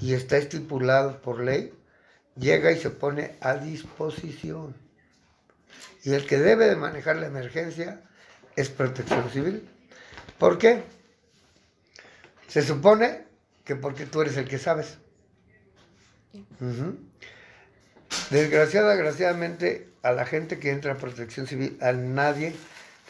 y 0.00 0.14
está 0.14 0.36
estipulado 0.36 1.22
por 1.22 1.40
ley, 1.40 1.72
llega 2.36 2.72
y 2.72 2.78
se 2.78 2.90
pone 2.90 3.36
a 3.40 3.54
disposición. 3.54 4.74
Y 6.04 6.12
el 6.12 6.26
que 6.26 6.38
debe 6.38 6.68
de 6.68 6.76
manejar 6.76 7.16
la 7.16 7.26
emergencia 7.26 8.02
es 8.56 8.68
protección 8.68 9.30
civil. 9.30 9.68
¿Por 10.38 10.58
qué? 10.58 10.82
Se 12.48 12.62
supone 12.62 13.24
que 13.64 13.76
porque 13.76 14.06
tú 14.06 14.20
eres 14.20 14.36
el 14.36 14.48
que 14.48 14.58
sabes. 14.58 14.98
Desgraciada, 18.32 18.94
desgraciadamente, 18.94 19.88
a 20.02 20.12
la 20.12 20.24
gente 20.24 20.58
que 20.58 20.70
entra 20.70 20.94
a 20.94 20.96
protección 20.96 21.46
civil, 21.46 21.76
a 21.82 21.92
nadie 21.92 22.54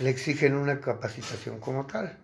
le 0.00 0.11
exigen 0.11 0.54
una 0.54 0.80
capacitación 0.80 1.61
como 1.61 1.87
tal. 1.87 2.18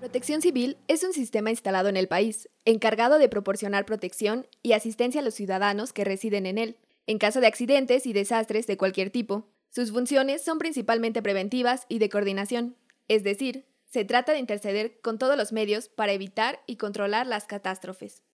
Protección 0.00 0.42
Civil 0.42 0.78
es 0.88 1.04
un 1.04 1.12
sistema 1.12 1.50
instalado 1.50 1.88
en 1.88 1.96
el 1.96 2.08
país, 2.08 2.48
encargado 2.64 3.20
de 3.20 3.28
proporcionar 3.28 3.86
protección 3.86 4.48
y 4.64 4.72
asistencia 4.72 5.20
a 5.20 5.24
los 5.24 5.34
ciudadanos 5.34 5.92
que 5.92 6.04
residen 6.04 6.46
en 6.46 6.58
él, 6.58 6.76
en 7.06 7.18
caso 7.18 7.40
de 7.40 7.46
accidentes 7.46 8.04
y 8.06 8.12
desastres 8.12 8.66
de 8.66 8.76
cualquier 8.76 9.10
tipo. 9.10 9.48
Sus 9.70 9.92
funciones 9.92 10.42
son 10.42 10.58
principalmente 10.58 11.22
preventivas 11.22 11.86
y 11.88 12.00
de 12.00 12.08
coordinación, 12.08 12.76
es 13.06 13.22
decir, 13.22 13.64
se 13.86 14.04
trata 14.04 14.32
de 14.32 14.40
interceder 14.40 15.00
con 15.02 15.18
todos 15.18 15.36
los 15.36 15.52
medios 15.52 15.88
para 15.88 16.12
evitar 16.12 16.60
y 16.66 16.78
controlar 16.78 17.28
las 17.28 17.46
catástrofes. 17.46 18.25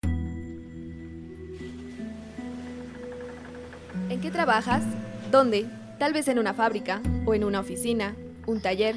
Qué 4.22 4.30
trabajas? 4.30 4.84
¿Dónde? 5.32 5.66
Tal 5.98 6.12
vez 6.12 6.28
en 6.28 6.38
una 6.38 6.54
fábrica 6.54 7.02
o 7.26 7.34
en 7.34 7.42
una 7.42 7.58
oficina, 7.58 8.14
un 8.46 8.60
taller. 8.60 8.94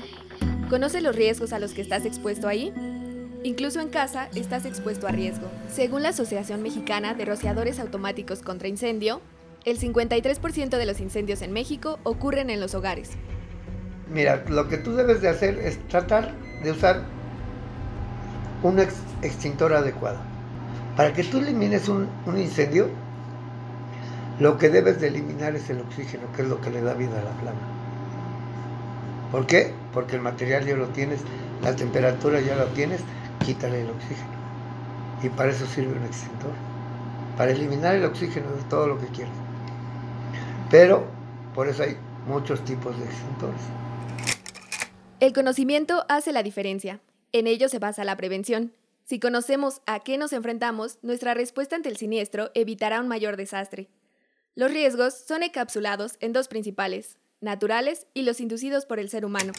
¿Conoces 0.69 1.01
los 1.01 1.15
riesgos 1.15 1.51
a 1.51 1.57
los 1.57 1.73
que 1.73 1.81
estás 1.81 2.05
expuesto 2.05 2.47
ahí? 2.47 2.71
Incluso 3.43 3.81
en 3.81 3.89
casa 3.89 4.29
estás 4.35 4.65
expuesto 4.65 5.07
a 5.07 5.11
riesgo. 5.11 5.49
Según 5.67 6.03
la 6.03 6.09
Asociación 6.09 6.61
Mexicana 6.61 7.15
de 7.15 7.25
Rociadores 7.25 7.79
Automáticos 7.79 8.43
contra 8.43 8.67
Incendio, 8.67 9.19
el 9.65 9.79
53% 9.79 10.77
de 10.77 10.85
los 10.85 10.99
incendios 10.99 11.41
en 11.41 11.53
México 11.53 11.99
ocurren 12.03 12.51
en 12.51 12.59
los 12.59 12.75
hogares. 12.75 13.09
Mira, 14.07 14.45
lo 14.47 14.67
que 14.67 14.77
tú 14.77 14.95
debes 14.95 15.21
de 15.21 15.29
hacer 15.29 15.57
es 15.57 15.79
tratar 15.87 16.33
de 16.63 16.71
usar 16.71 17.01
un 18.61 18.79
extintor 18.79 19.73
adecuado. 19.73 20.19
Para 20.95 21.13
que 21.13 21.23
tú 21.23 21.39
elimines 21.39 21.89
un 21.89 22.07
incendio, 22.37 22.89
lo 24.39 24.57
que 24.57 24.69
debes 24.69 24.99
de 24.99 25.07
eliminar 25.07 25.55
es 25.55 25.69
el 25.69 25.79
oxígeno, 25.79 26.23
que 26.35 26.41
es 26.41 26.47
lo 26.47 26.59
que 26.59 26.69
le 26.69 26.81
da 26.81 26.93
vida 26.93 27.19
a 27.19 27.23
la 27.23 27.31
flama. 27.31 27.59
¿Por 29.31 29.47
qué? 29.47 29.73
Porque 29.93 30.15
el 30.15 30.21
material 30.21 30.65
ya 30.65 30.75
lo 30.75 30.87
tienes, 30.87 31.21
la 31.63 31.75
temperatura 31.75 32.41
ya 32.41 32.55
lo 32.55 32.65
tienes, 32.67 33.01
quítale 33.45 33.81
el 33.81 33.89
oxígeno. 33.89 34.35
Y 35.23 35.29
para 35.29 35.51
eso 35.51 35.65
sirve 35.65 35.97
un 35.97 36.03
extintor, 36.03 36.51
para 37.37 37.51
eliminar 37.51 37.95
el 37.95 38.05
oxígeno 38.05 38.51
de 38.51 38.63
todo 38.69 38.87
lo 38.87 38.99
que 38.99 39.07
quieras. 39.07 39.33
Pero 40.69 41.05
por 41.53 41.69
eso 41.69 41.83
hay 41.83 41.97
muchos 42.27 42.63
tipos 42.65 42.97
de 42.99 43.05
extintores. 43.05 43.61
El 45.21 45.31
conocimiento 45.31 46.05
hace 46.09 46.33
la 46.33 46.43
diferencia. 46.43 46.99
En 47.31 47.47
ello 47.47 47.69
se 47.69 47.79
basa 47.79 48.03
la 48.03 48.17
prevención. 48.17 48.73
Si 49.05 49.19
conocemos 49.19 49.81
a 49.85 49.99
qué 49.99 50.17
nos 50.17 50.33
enfrentamos, 50.33 50.97
nuestra 51.03 51.33
respuesta 51.33 51.75
ante 51.75 51.89
el 51.89 51.97
siniestro 51.97 52.51
evitará 52.53 52.99
un 52.99 53.07
mayor 53.07 53.37
desastre. 53.37 53.87
Los 54.55 54.71
riesgos 54.71 55.13
son 55.13 55.43
encapsulados 55.43 56.15
en 56.21 56.31
dos 56.31 56.47
principales, 56.47 57.17
naturales 57.41 58.07
y 58.13 58.21
los 58.21 58.39
inducidos 58.39 58.85
por 58.85 58.99
el 58.99 59.09
ser 59.09 59.25
humano. 59.25 59.51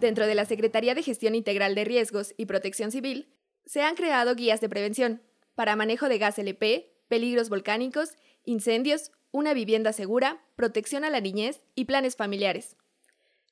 Dentro 0.00 0.26
de 0.26 0.34
la 0.34 0.46
Secretaría 0.46 0.94
de 0.94 1.02
Gestión 1.02 1.34
Integral 1.34 1.74
de 1.74 1.84
Riesgos 1.84 2.32
y 2.38 2.46
Protección 2.46 2.90
Civil, 2.90 3.28
se 3.66 3.82
han 3.82 3.96
creado 3.96 4.34
guías 4.34 4.62
de 4.62 4.70
prevención 4.70 5.20
para 5.54 5.76
manejo 5.76 6.08
de 6.08 6.16
gas 6.16 6.38
LP, 6.38 6.90
peligros 7.08 7.50
volcánicos, 7.50 8.12
incendios, 8.46 9.12
una 9.30 9.52
vivienda 9.52 9.92
segura, 9.92 10.42
protección 10.56 11.04
a 11.04 11.10
la 11.10 11.20
niñez 11.20 11.60
y 11.74 11.84
planes 11.84 12.16
familiares. 12.16 12.78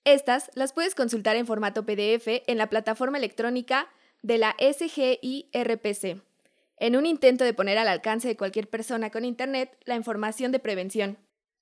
Estas 0.05 0.51
las 0.55 0.72
puedes 0.72 0.94
consultar 0.94 1.37
en 1.37 1.46
formato 1.46 1.85
PDF 1.85 2.42
en 2.46 2.57
la 2.57 2.70
plataforma 2.70 3.18
electrónica 3.18 3.90
de 4.22 4.38
la 4.38 4.57
SGIRPC 4.59 6.22
en 6.81 6.97
un 6.97 7.07
intento 7.07 7.45
de 7.45 7.55
poner 7.55 7.79
al 7.79 7.88
alcance 7.88 8.29
de 8.29 8.37
cualquier 8.37 8.69
persona 8.69 9.11
con 9.11 9.25
Internet 9.25 9.77
la 9.85 9.97
información 9.97 10.53
de 10.53 10.59
prevención, 10.59 11.19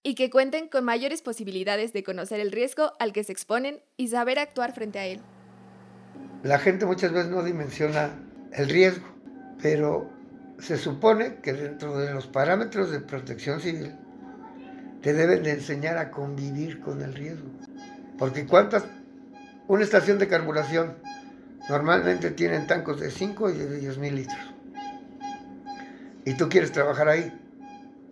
y 0.07 0.15
que 0.15 0.31
cuenten 0.31 0.69
con 0.69 0.85
mayores 0.85 1.21
posibilidades 1.21 1.93
de 1.93 2.05
conocer 2.05 2.39
el 2.39 2.53
riesgo 2.53 2.93
al 3.01 3.13
que 3.13 3.25
se 3.25 3.33
exponen 3.33 3.83
y 3.97 4.07
saber 4.07 4.39
actuar 4.39 4.73
frente 4.73 5.01
a 5.01 5.07
él. 5.07 5.21
La 6.45 6.61
gente 6.61 6.87
muchas 6.87 7.11
veces 7.11 7.29
no 7.29 7.43
dimensiona 7.43 8.11
el 8.53 8.69
riesgo, 8.69 9.05
pero 9.61 10.09
se 10.61 10.77
supone 10.77 11.41
que 11.43 11.55
dentro 11.55 11.99
de 11.99 12.15
los 12.15 12.29
parámetros 12.29 12.93
de 12.93 13.01
protección 13.01 13.61
civil 13.61 13.97
te 15.03 15.13
deben 15.13 15.43
de 15.43 15.51
enseñar 15.51 15.99
a 15.99 16.13
convivir 16.13 16.79
con 16.79 17.03
el 17.03 17.13
riesgo. 17.13 17.49
Porque 18.17 18.47
cuántas, 18.47 18.85
una 19.67 19.83
estación 19.83 20.21
de 20.21 20.29
carburación 20.29 20.99
normalmente 21.69 22.31
tienen 22.31 22.69
tancos 22.69 23.01
de 23.01 23.11
5 23.11 23.51
y 23.51 23.55
de 23.55 23.81
10 23.81 23.99
mil 23.99 24.15
litros 24.15 24.56
y 26.27 26.35
tú 26.35 26.49
quieres 26.49 26.73
trabajar 26.73 27.09
ahí, 27.09 27.33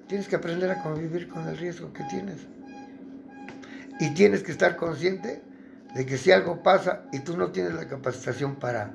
tienes 0.07 0.29
que 0.29 0.37
aprender 0.37 0.71
a 0.71 0.83
convivir 0.83 1.29
con 1.29 1.47
el 1.49 1.59
riesgo 1.59 1.93
que 1.93 2.05
tienes. 2.05 2.47
Y 4.01 4.15
tienes 4.15 4.43
que 4.43 4.53
estar 4.53 4.77
consciente 4.77 5.43
de 5.95 6.07
que 6.07 6.17
si 6.17 6.31
algo 6.31 6.63
pasa 6.63 7.03
y 7.13 7.21
tú 7.21 7.37
no 7.37 7.51
tienes 7.51 7.75
la 7.75 7.87
capacitación 7.89 8.55
para 8.57 8.93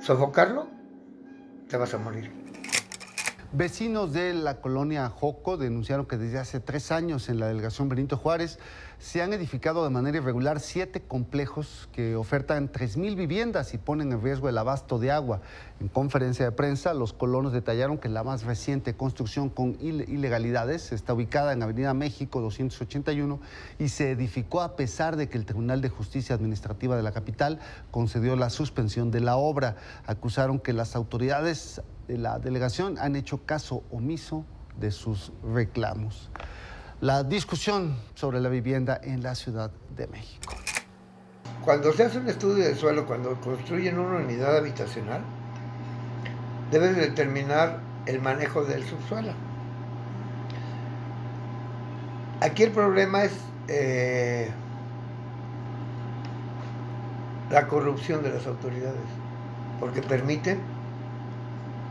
sofocarlo, 0.00 0.68
te 1.68 1.78
vas 1.78 1.94
a 1.94 1.98
morir. 1.98 2.30
Vecinos 3.52 4.12
de 4.12 4.34
la 4.34 4.60
colonia 4.60 5.08
Joco 5.08 5.56
denunciaron 5.56 6.06
que 6.06 6.16
desde 6.16 6.38
hace 6.38 6.58
tres 6.58 6.90
años 6.90 7.28
en 7.28 7.38
la 7.38 7.46
delegación 7.46 7.88
Benito 7.88 8.16
Juárez 8.16 8.58
se 8.98 9.22
han 9.22 9.32
edificado 9.32 9.84
de 9.84 9.90
manera 9.90 10.16
irregular 10.18 10.58
siete 10.58 11.00
complejos 11.00 11.88
que 11.92 12.16
ofertan 12.16 12.72
3.000 12.72 13.14
viviendas 13.14 13.72
y 13.72 13.78
ponen 13.78 14.10
en 14.10 14.20
riesgo 14.20 14.48
el 14.48 14.58
abasto 14.58 14.98
de 14.98 15.12
agua. 15.12 15.42
En 15.80 15.88
conferencia 15.88 16.44
de 16.44 16.52
prensa, 16.52 16.92
los 16.92 17.12
colonos 17.12 17.52
detallaron 17.52 17.98
que 17.98 18.08
la 18.08 18.24
más 18.24 18.42
reciente 18.42 18.96
construcción 18.96 19.48
con 19.48 19.76
ilegalidades 19.80 20.90
está 20.90 21.14
ubicada 21.14 21.52
en 21.52 21.62
Avenida 21.62 21.94
México 21.94 22.40
281 22.40 23.38
y 23.78 23.90
se 23.90 24.10
edificó 24.10 24.60
a 24.60 24.74
pesar 24.74 25.16
de 25.16 25.28
que 25.28 25.38
el 25.38 25.46
Tribunal 25.46 25.82
de 25.82 25.88
Justicia 25.88 26.34
Administrativa 26.34 26.96
de 26.96 27.02
la 27.02 27.12
capital 27.12 27.60
concedió 27.92 28.34
la 28.34 28.50
suspensión 28.50 29.12
de 29.12 29.20
la 29.20 29.36
obra. 29.36 29.76
Acusaron 30.06 30.58
que 30.58 30.72
las 30.72 30.96
autoridades 30.96 31.80
de 32.06 32.18
la 32.18 32.38
delegación 32.38 32.98
han 32.98 33.16
hecho 33.16 33.44
caso 33.44 33.82
omiso 33.90 34.44
de 34.78 34.90
sus 34.90 35.32
reclamos. 35.42 36.30
La 37.00 37.22
discusión 37.24 37.96
sobre 38.14 38.40
la 38.40 38.48
vivienda 38.48 38.98
en 39.02 39.22
la 39.22 39.34
Ciudad 39.34 39.70
de 39.96 40.06
México. 40.06 40.54
Cuando 41.64 41.92
se 41.92 42.04
hace 42.04 42.18
un 42.18 42.28
estudio 42.28 42.64
del 42.64 42.76
suelo, 42.76 43.06
cuando 43.06 43.40
construyen 43.40 43.98
una 43.98 44.18
unidad 44.18 44.56
habitacional, 44.56 45.20
deben 46.70 46.94
determinar 46.94 47.80
el 48.06 48.20
manejo 48.20 48.64
del 48.64 48.84
subsuelo. 48.84 49.32
Aquí 52.40 52.62
el 52.62 52.70
problema 52.70 53.24
es 53.24 53.32
eh, 53.68 54.50
la 57.50 57.66
corrupción 57.66 58.22
de 58.22 58.30
las 58.30 58.46
autoridades, 58.46 59.00
porque 59.80 60.02
permiten 60.02 60.75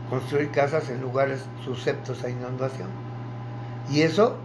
construir 0.08 0.50
casas 0.50 0.88
en 0.90 1.00
lugares 1.00 1.40
susceptos 1.64 2.22
a 2.24 2.30
inundación. 2.30 2.88
Y 3.90 4.02
eso 4.02 4.36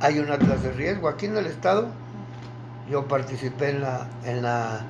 hay 0.00 0.18
un 0.18 0.30
atlas 0.30 0.62
de 0.62 0.72
riesgo. 0.72 1.08
Aquí 1.08 1.26
en 1.26 1.36
el 1.36 1.46
estado 1.46 1.88
yo 2.90 3.06
participé 3.06 3.70
en 3.70 3.82
la, 3.82 4.08
en 4.24 4.42
la 4.42 4.80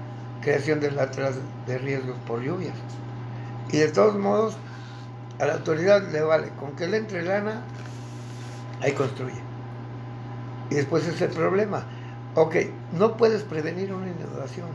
creación 0.40 0.80
del 0.80 0.98
atlas 0.98 1.34
de 1.66 1.78
riesgos 1.78 2.16
por 2.26 2.40
lluvias. 2.40 2.74
Y 3.70 3.78
de 3.78 3.88
todos 3.88 4.16
modos, 4.16 4.56
a 5.38 5.46
la 5.46 5.54
autoridad 5.54 6.10
le 6.10 6.22
vale, 6.22 6.50
con 6.58 6.72
que 6.76 6.86
le 6.86 6.96
entre 6.96 7.22
lana, 7.22 7.62
ahí 8.80 8.92
construye. 8.92 9.40
Y 10.70 10.76
después 10.76 11.06
es 11.06 11.20
el 11.20 11.30
problema. 11.30 11.84
Ok, 12.34 12.56
no 12.92 13.16
puedes 13.16 13.42
prevenir 13.42 13.92
una 13.92 14.08
inundación 14.08 14.68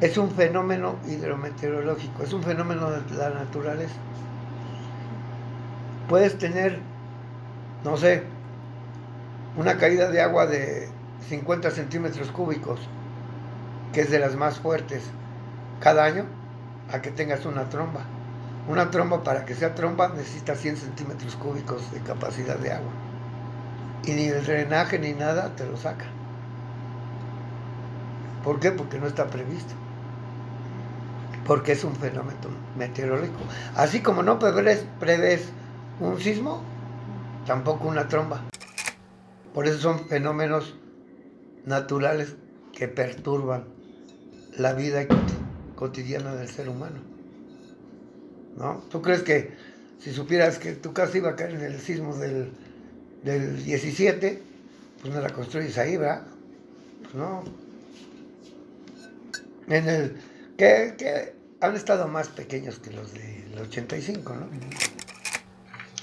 es 0.00 0.18
un 0.18 0.30
fenómeno 0.30 0.96
hidrometeorológico, 1.06 2.22
es 2.22 2.32
un 2.32 2.42
fenómeno 2.42 2.90
de 2.90 3.16
la 3.16 3.30
naturaleza. 3.30 3.94
Puedes 6.08 6.36
tener, 6.38 6.80
no 7.82 7.96
sé, 7.96 8.22
una 9.56 9.78
caída 9.78 10.10
de 10.10 10.20
agua 10.20 10.46
de 10.46 10.88
50 11.28 11.70
centímetros 11.70 12.30
cúbicos, 12.30 12.78
que 13.92 14.02
es 14.02 14.10
de 14.10 14.18
las 14.18 14.36
más 14.36 14.58
fuertes, 14.58 15.02
cada 15.80 16.04
año, 16.04 16.26
a 16.92 17.00
que 17.00 17.10
tengas 17.10 17.46
una 17.46 17.68
tromba. 17.70 18.02
Una 18.68 18.90
tromba, 18.90 19.24
para 19.24 19.44
que 19.46 19.54
sea 19.54 19.74
tromba, 19.74 20.08
necesita 20.08 20.54
100 20.56 20.76
centímetros 20.76 21.36
cúbicos 21.36 21.90
de 21.92 22.00
capacidad 22.00 22.58
de 22.58 22.72
agua. 22.72 22.92
Y 24.04 24.12
ni 24.12 24.26
el 24.26 24.44
drenaje 24.44 24.98
ni 24.98 25.14
nada 25.14 25.56
te 25.56 25.64
lo 25.66 25.76
saca. 25.76 26.04
¿Por 28.44 28.60
qué? 28.60 28.70
Porque 28.70 28.98
no 29.00 29.06
está 29.06 29.26
previsto 29.26 29.74
porque 31.46 31.72
es 31.72 31.84
un 31.84 31.94
fenómeno 31.94 32.38
meteorológico. 32.76 33.38
Así 33.74 34.00
como 34.00 34.22
no 34.22 34.38
prevés, 34.38 35.42
un 36.00 36.20
sismo, 36.20 36.62
tampoco 37.46 37.88
una 37.88 38.08
tromba. 38.08 38.42
Por 39.54 39.66
eso 39.66 39.78
son 39.78 40.06
fenómenos 40.06 40.74
naturales 41.64 42.36
que 42.72 42.88
perturban 42.88 43.64
la 44.58 44.72
vida 44.72 45.06
cotidiana 45.74 46.34
del 46.34 46.48
ser 46.48 46.68
humano. 46.68 47.00
¿No? 48.56 48.82
¿Tú 48.90 49.02
crees 49.02 49.22
que 49.22 49.54
si 49.98 50.12
supieras 50.12 50.58
que 50.58 50.72
tu 50.72 50.92
casa 50.92 51.16
iba 51.18 51.30
a 51.30 51.36
caer 51.36 51.54
en 51.54 51.62
el 51.62 51.78
sismo 51.78 52.16
del, 52.16 52.50
del 53.22 53.62
17, 53.64 54.42
pues 55.00 55.14
no 55.14 55.20
la 55.20 55.30
construyes 55.30 55.76
ahí, 55.78 55.96
¿verdad? 55.96 56.22
Pues 57.02 57.14
no. 57.14 57.44
En 59.68 59.88
el 59.88 60.16
que, 60.56 61.34
han 61.60 61.74
estado 61.76 62.06
más 62.08 62.28
pequeños 62.28 62.78
que 62.78 62.90
los 62.90 63.12
del 63.12 63.58
85, 63.58 64.34
¿no? 64.34 64.50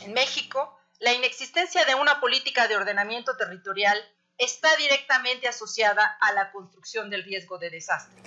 En 0.03 0.13
México, 0.13 0.79
la 0.99 1.13
inexistencia 1.13 1.85
de 1.85 1.95
una 1.95 2.19
política 2.19 2.67
de 2.67 2.75
ordenamiento 2.75 3.37
territorial 3.37 3.97
está 4.37 4.75
directamente 4.77 5.47
asociada 5.47 6.17
a 6.19 6.33
la 6.33 6.51
construcción 6.51 7.09
del 7.09 7.23
riesgo 7.23 7.57
de 7.57 7.69
desastre. 7.69 8.21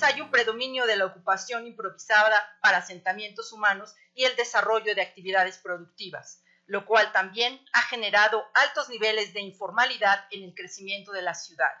Hay 0.00 0.20
un 0.20 0.30
predominio 0.30 0.86
de 0.86 0.96
la 0.96 1.06
ocupación 1.06 1.66
improvisada 1.66 2.40
para 2.62 2.78
asentamientos 2.78 3.52
humanos 3.52 3.94
y 4.14 4.24
el 4.24 4.36
desarrollo 4.36 4.94
de 4.94 5.02
actividades 5.02 5.58
productivas, 5.58 6.42
lo 6.66 6.86
cual 6.86 7.10
también 7.12 7.64
ha 7.72 7.82
generado 7.82 8.44
altos 8.54 8.88
niveles 8.88 9.32
de 9.32 9.40
informalidad 9.40 10.26
en 10.30 10.44
el 10.44 10.54
crecimiento 10.54 11.10
de 11.12 11.22
la 11.22 11.34
ciudad. 11.34 11.72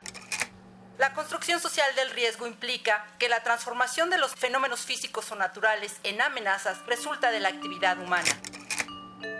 La 0.98 1.14
construcción 1.14 1.60
social 1.60 1.86
del 1.94 2.10
riesgo 2.10 2.48
implica 2.48 3.06
que 3.20 3.28
la 3.28 3.44
transformación 3.44 4.10
de 4.10 4.18
los 4.18 4.34
fenómenos 4.34 4.80
físicos 4.80 5.30
o 5.30 5.36
naturales 5.36 6.00
en 6.02 6.20
amenazas 6.20 6.84
resulta 6.88 7.30
de 7.30 7.38
la 7.38 7.50
actividad 7.50 8.02
humana. 8.02 8.26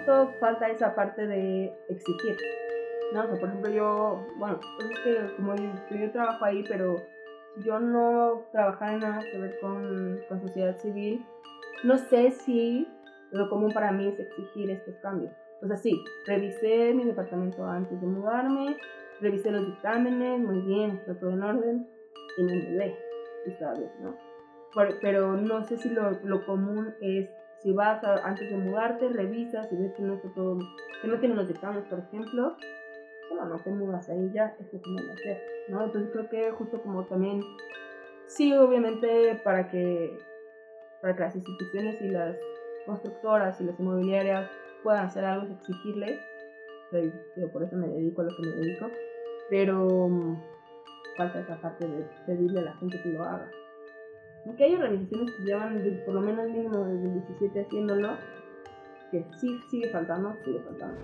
Todo 0.07 0.33
falta 0.39 0.69
esa 0.69 0.95
parte 0.95 1.27
de 1.27 1.77
exigir. 1.89 2.37
No, 3.13 3.29
por 3.29 3.49
ejemplo, 3.49 3.71
yo, 3.73 4.25
bueno, 4.37 4.61
es 4.79 5.01
que 5.01 5.35
como 5.35 5.57
yo, 5.57 6.13
trabajo 6.13 6.45
ahí, 6.45 6.65
pero 6.69 7.05
yo 7.65 7.81
no 7.81 8.45
trabajaba 8.53 8.93
en 8.93 9.01
nada 9.01 9.21
que 9.21 9.39
ver 9.39 9.59
con, 9.61 10.21
con 10.29 10.41
sociedad 10.41 10.79
civil, 10.79 11.27
no 11.83 11.99
sé 11.99 12.31
si 12.31 12.87
lo 13.33 13.51
común 13.51 13.73
para 13.73 13.91
mí 13.91 14.07
es 14.07 14.21
exigir 14.21 14.71
estos 14.71 14.95
cambios. 15.03 15.33
O 15.61 15.67
sea, 15.67 15.77
sí, 15.77 16.05
revisé 16.25 16.95
mi 16.95 17.05
departamento 17.05 17.67
antes 17.67 18.01
de 18.01 18.07
mudarme, 18.07 18.77
revisé 19.21 19.51
los 19.51 19.67
dictámenes, 19.67 20.41
muy 20.41 20.61
bien, 20.61 20.91
está 20.93 21.19
todo 21.19 21.31
en 21.31 21.43
orden, 21.43 21.89
y 22.37 22.43
me 22.43 22.55
mudé, 22.55 22.97
está 23.47 23.73
bien, 23.75 23.91
¿no? 24.01 24.29
pero 25.01 25.37
no 25.37 25.65
sé 25.65 25.77
si 25.77 25.89
lo, 25.89 26.11
lo 26.25 26.45
común 26.47 26.95
es, 27.01 27.29
si 27.61 27.73
vas 27.73 28.03
antes 28.05 28.51
de 28.51 28.57
mudarte, 28.57 29.09
revisas 29.09 29.73
y 29.73 29.77
ves 29.77 29.93
que 29.95 30.03
no 30.03 30.15
está 30.15 30.29
todo, 30.35 30.59
que 31.03 31.09
no 31.09 31.19
tienen 31.19 31.37
los 31.37 31.49
dictámenes, 31.49 31.89
por 31.89 31.99
ejemplo, 32.01 32.57
bueno, 33.31 33.47
no 33.47 33.57
te 33.57 33.71
mudas 33.71 34.09
ahí 34.09 34.31
ya, 34.33 34.57
esto 34.59 34.79
tiene 34.79 35.03
que 35.03 35.13
hacer, 35.13 35.43
¿no? 35.69 35.85
Entonces 35.85 36.11
creo 36.13 36.29
que 36.29 36.51
justo 36.53 36.81
como 36.83 37.05
también, 37.07 37.43
sí, 38.27 38.53
obviamente 38.53 39.41
para 39.43 39.69
que, 39.69 40.17
para 41.03 41.15
que 41.15 41.21
las 41.23 41.37
instituciones 41.37 42.01
y 42.01 42.09
las 42.09 42.37
constructoras 42.87 43.61
y 43.61 43.65
las 43.65 43.79
inmobiliarias 43.79 44.49
puedan 44.83 45.07
hacer 45.07 45.25
algo, 45.25 45.47
es 45.47 45.53
exigirle, 45.53 46.21
pero 46.91 47.53
por 47.53 47.65
eso 47.65 47.77
me 47.77 47.89
dedico 47.89 48.23
a 48.23 48.25
lo 48.25 48.31
que 48.31 48.43
me 48.43 48.57
dedico, 48.57 48.87
pero 49.51 50.09
mm, 50.09 50.37
falta 51.17 51.41
esa 51.41 51.61
parte 51.61 51.87
de 51.87 52.07
pedirle 52.27 52.61
a 52.61 52.65
la 52.65 52.77
gente 52.77 53.01
que 53.03 53.09
lo 53.11 53.23
haga. 53.23 53.51
Aunque 54.47 54.65
hay 54.65 54.75
organizaciones 54.75 55.33
que 55.33 55.45
llevan 55.45 56.03
por 56.05 56.15
lo 56.15 56.21
menos 56.21 56.49
mínimo 56.49 56.85
desde 56.85 57.05
el 57.05 57.15
17 57.27 57.61
haciéndolo, 57.61 58.17
que 59.11 59.25
sí 59.41 59.61
sigue 59.71 59.91
faltando, 59.91 60.37
sigue 60.45 60.61
faltando. 60.61 60.97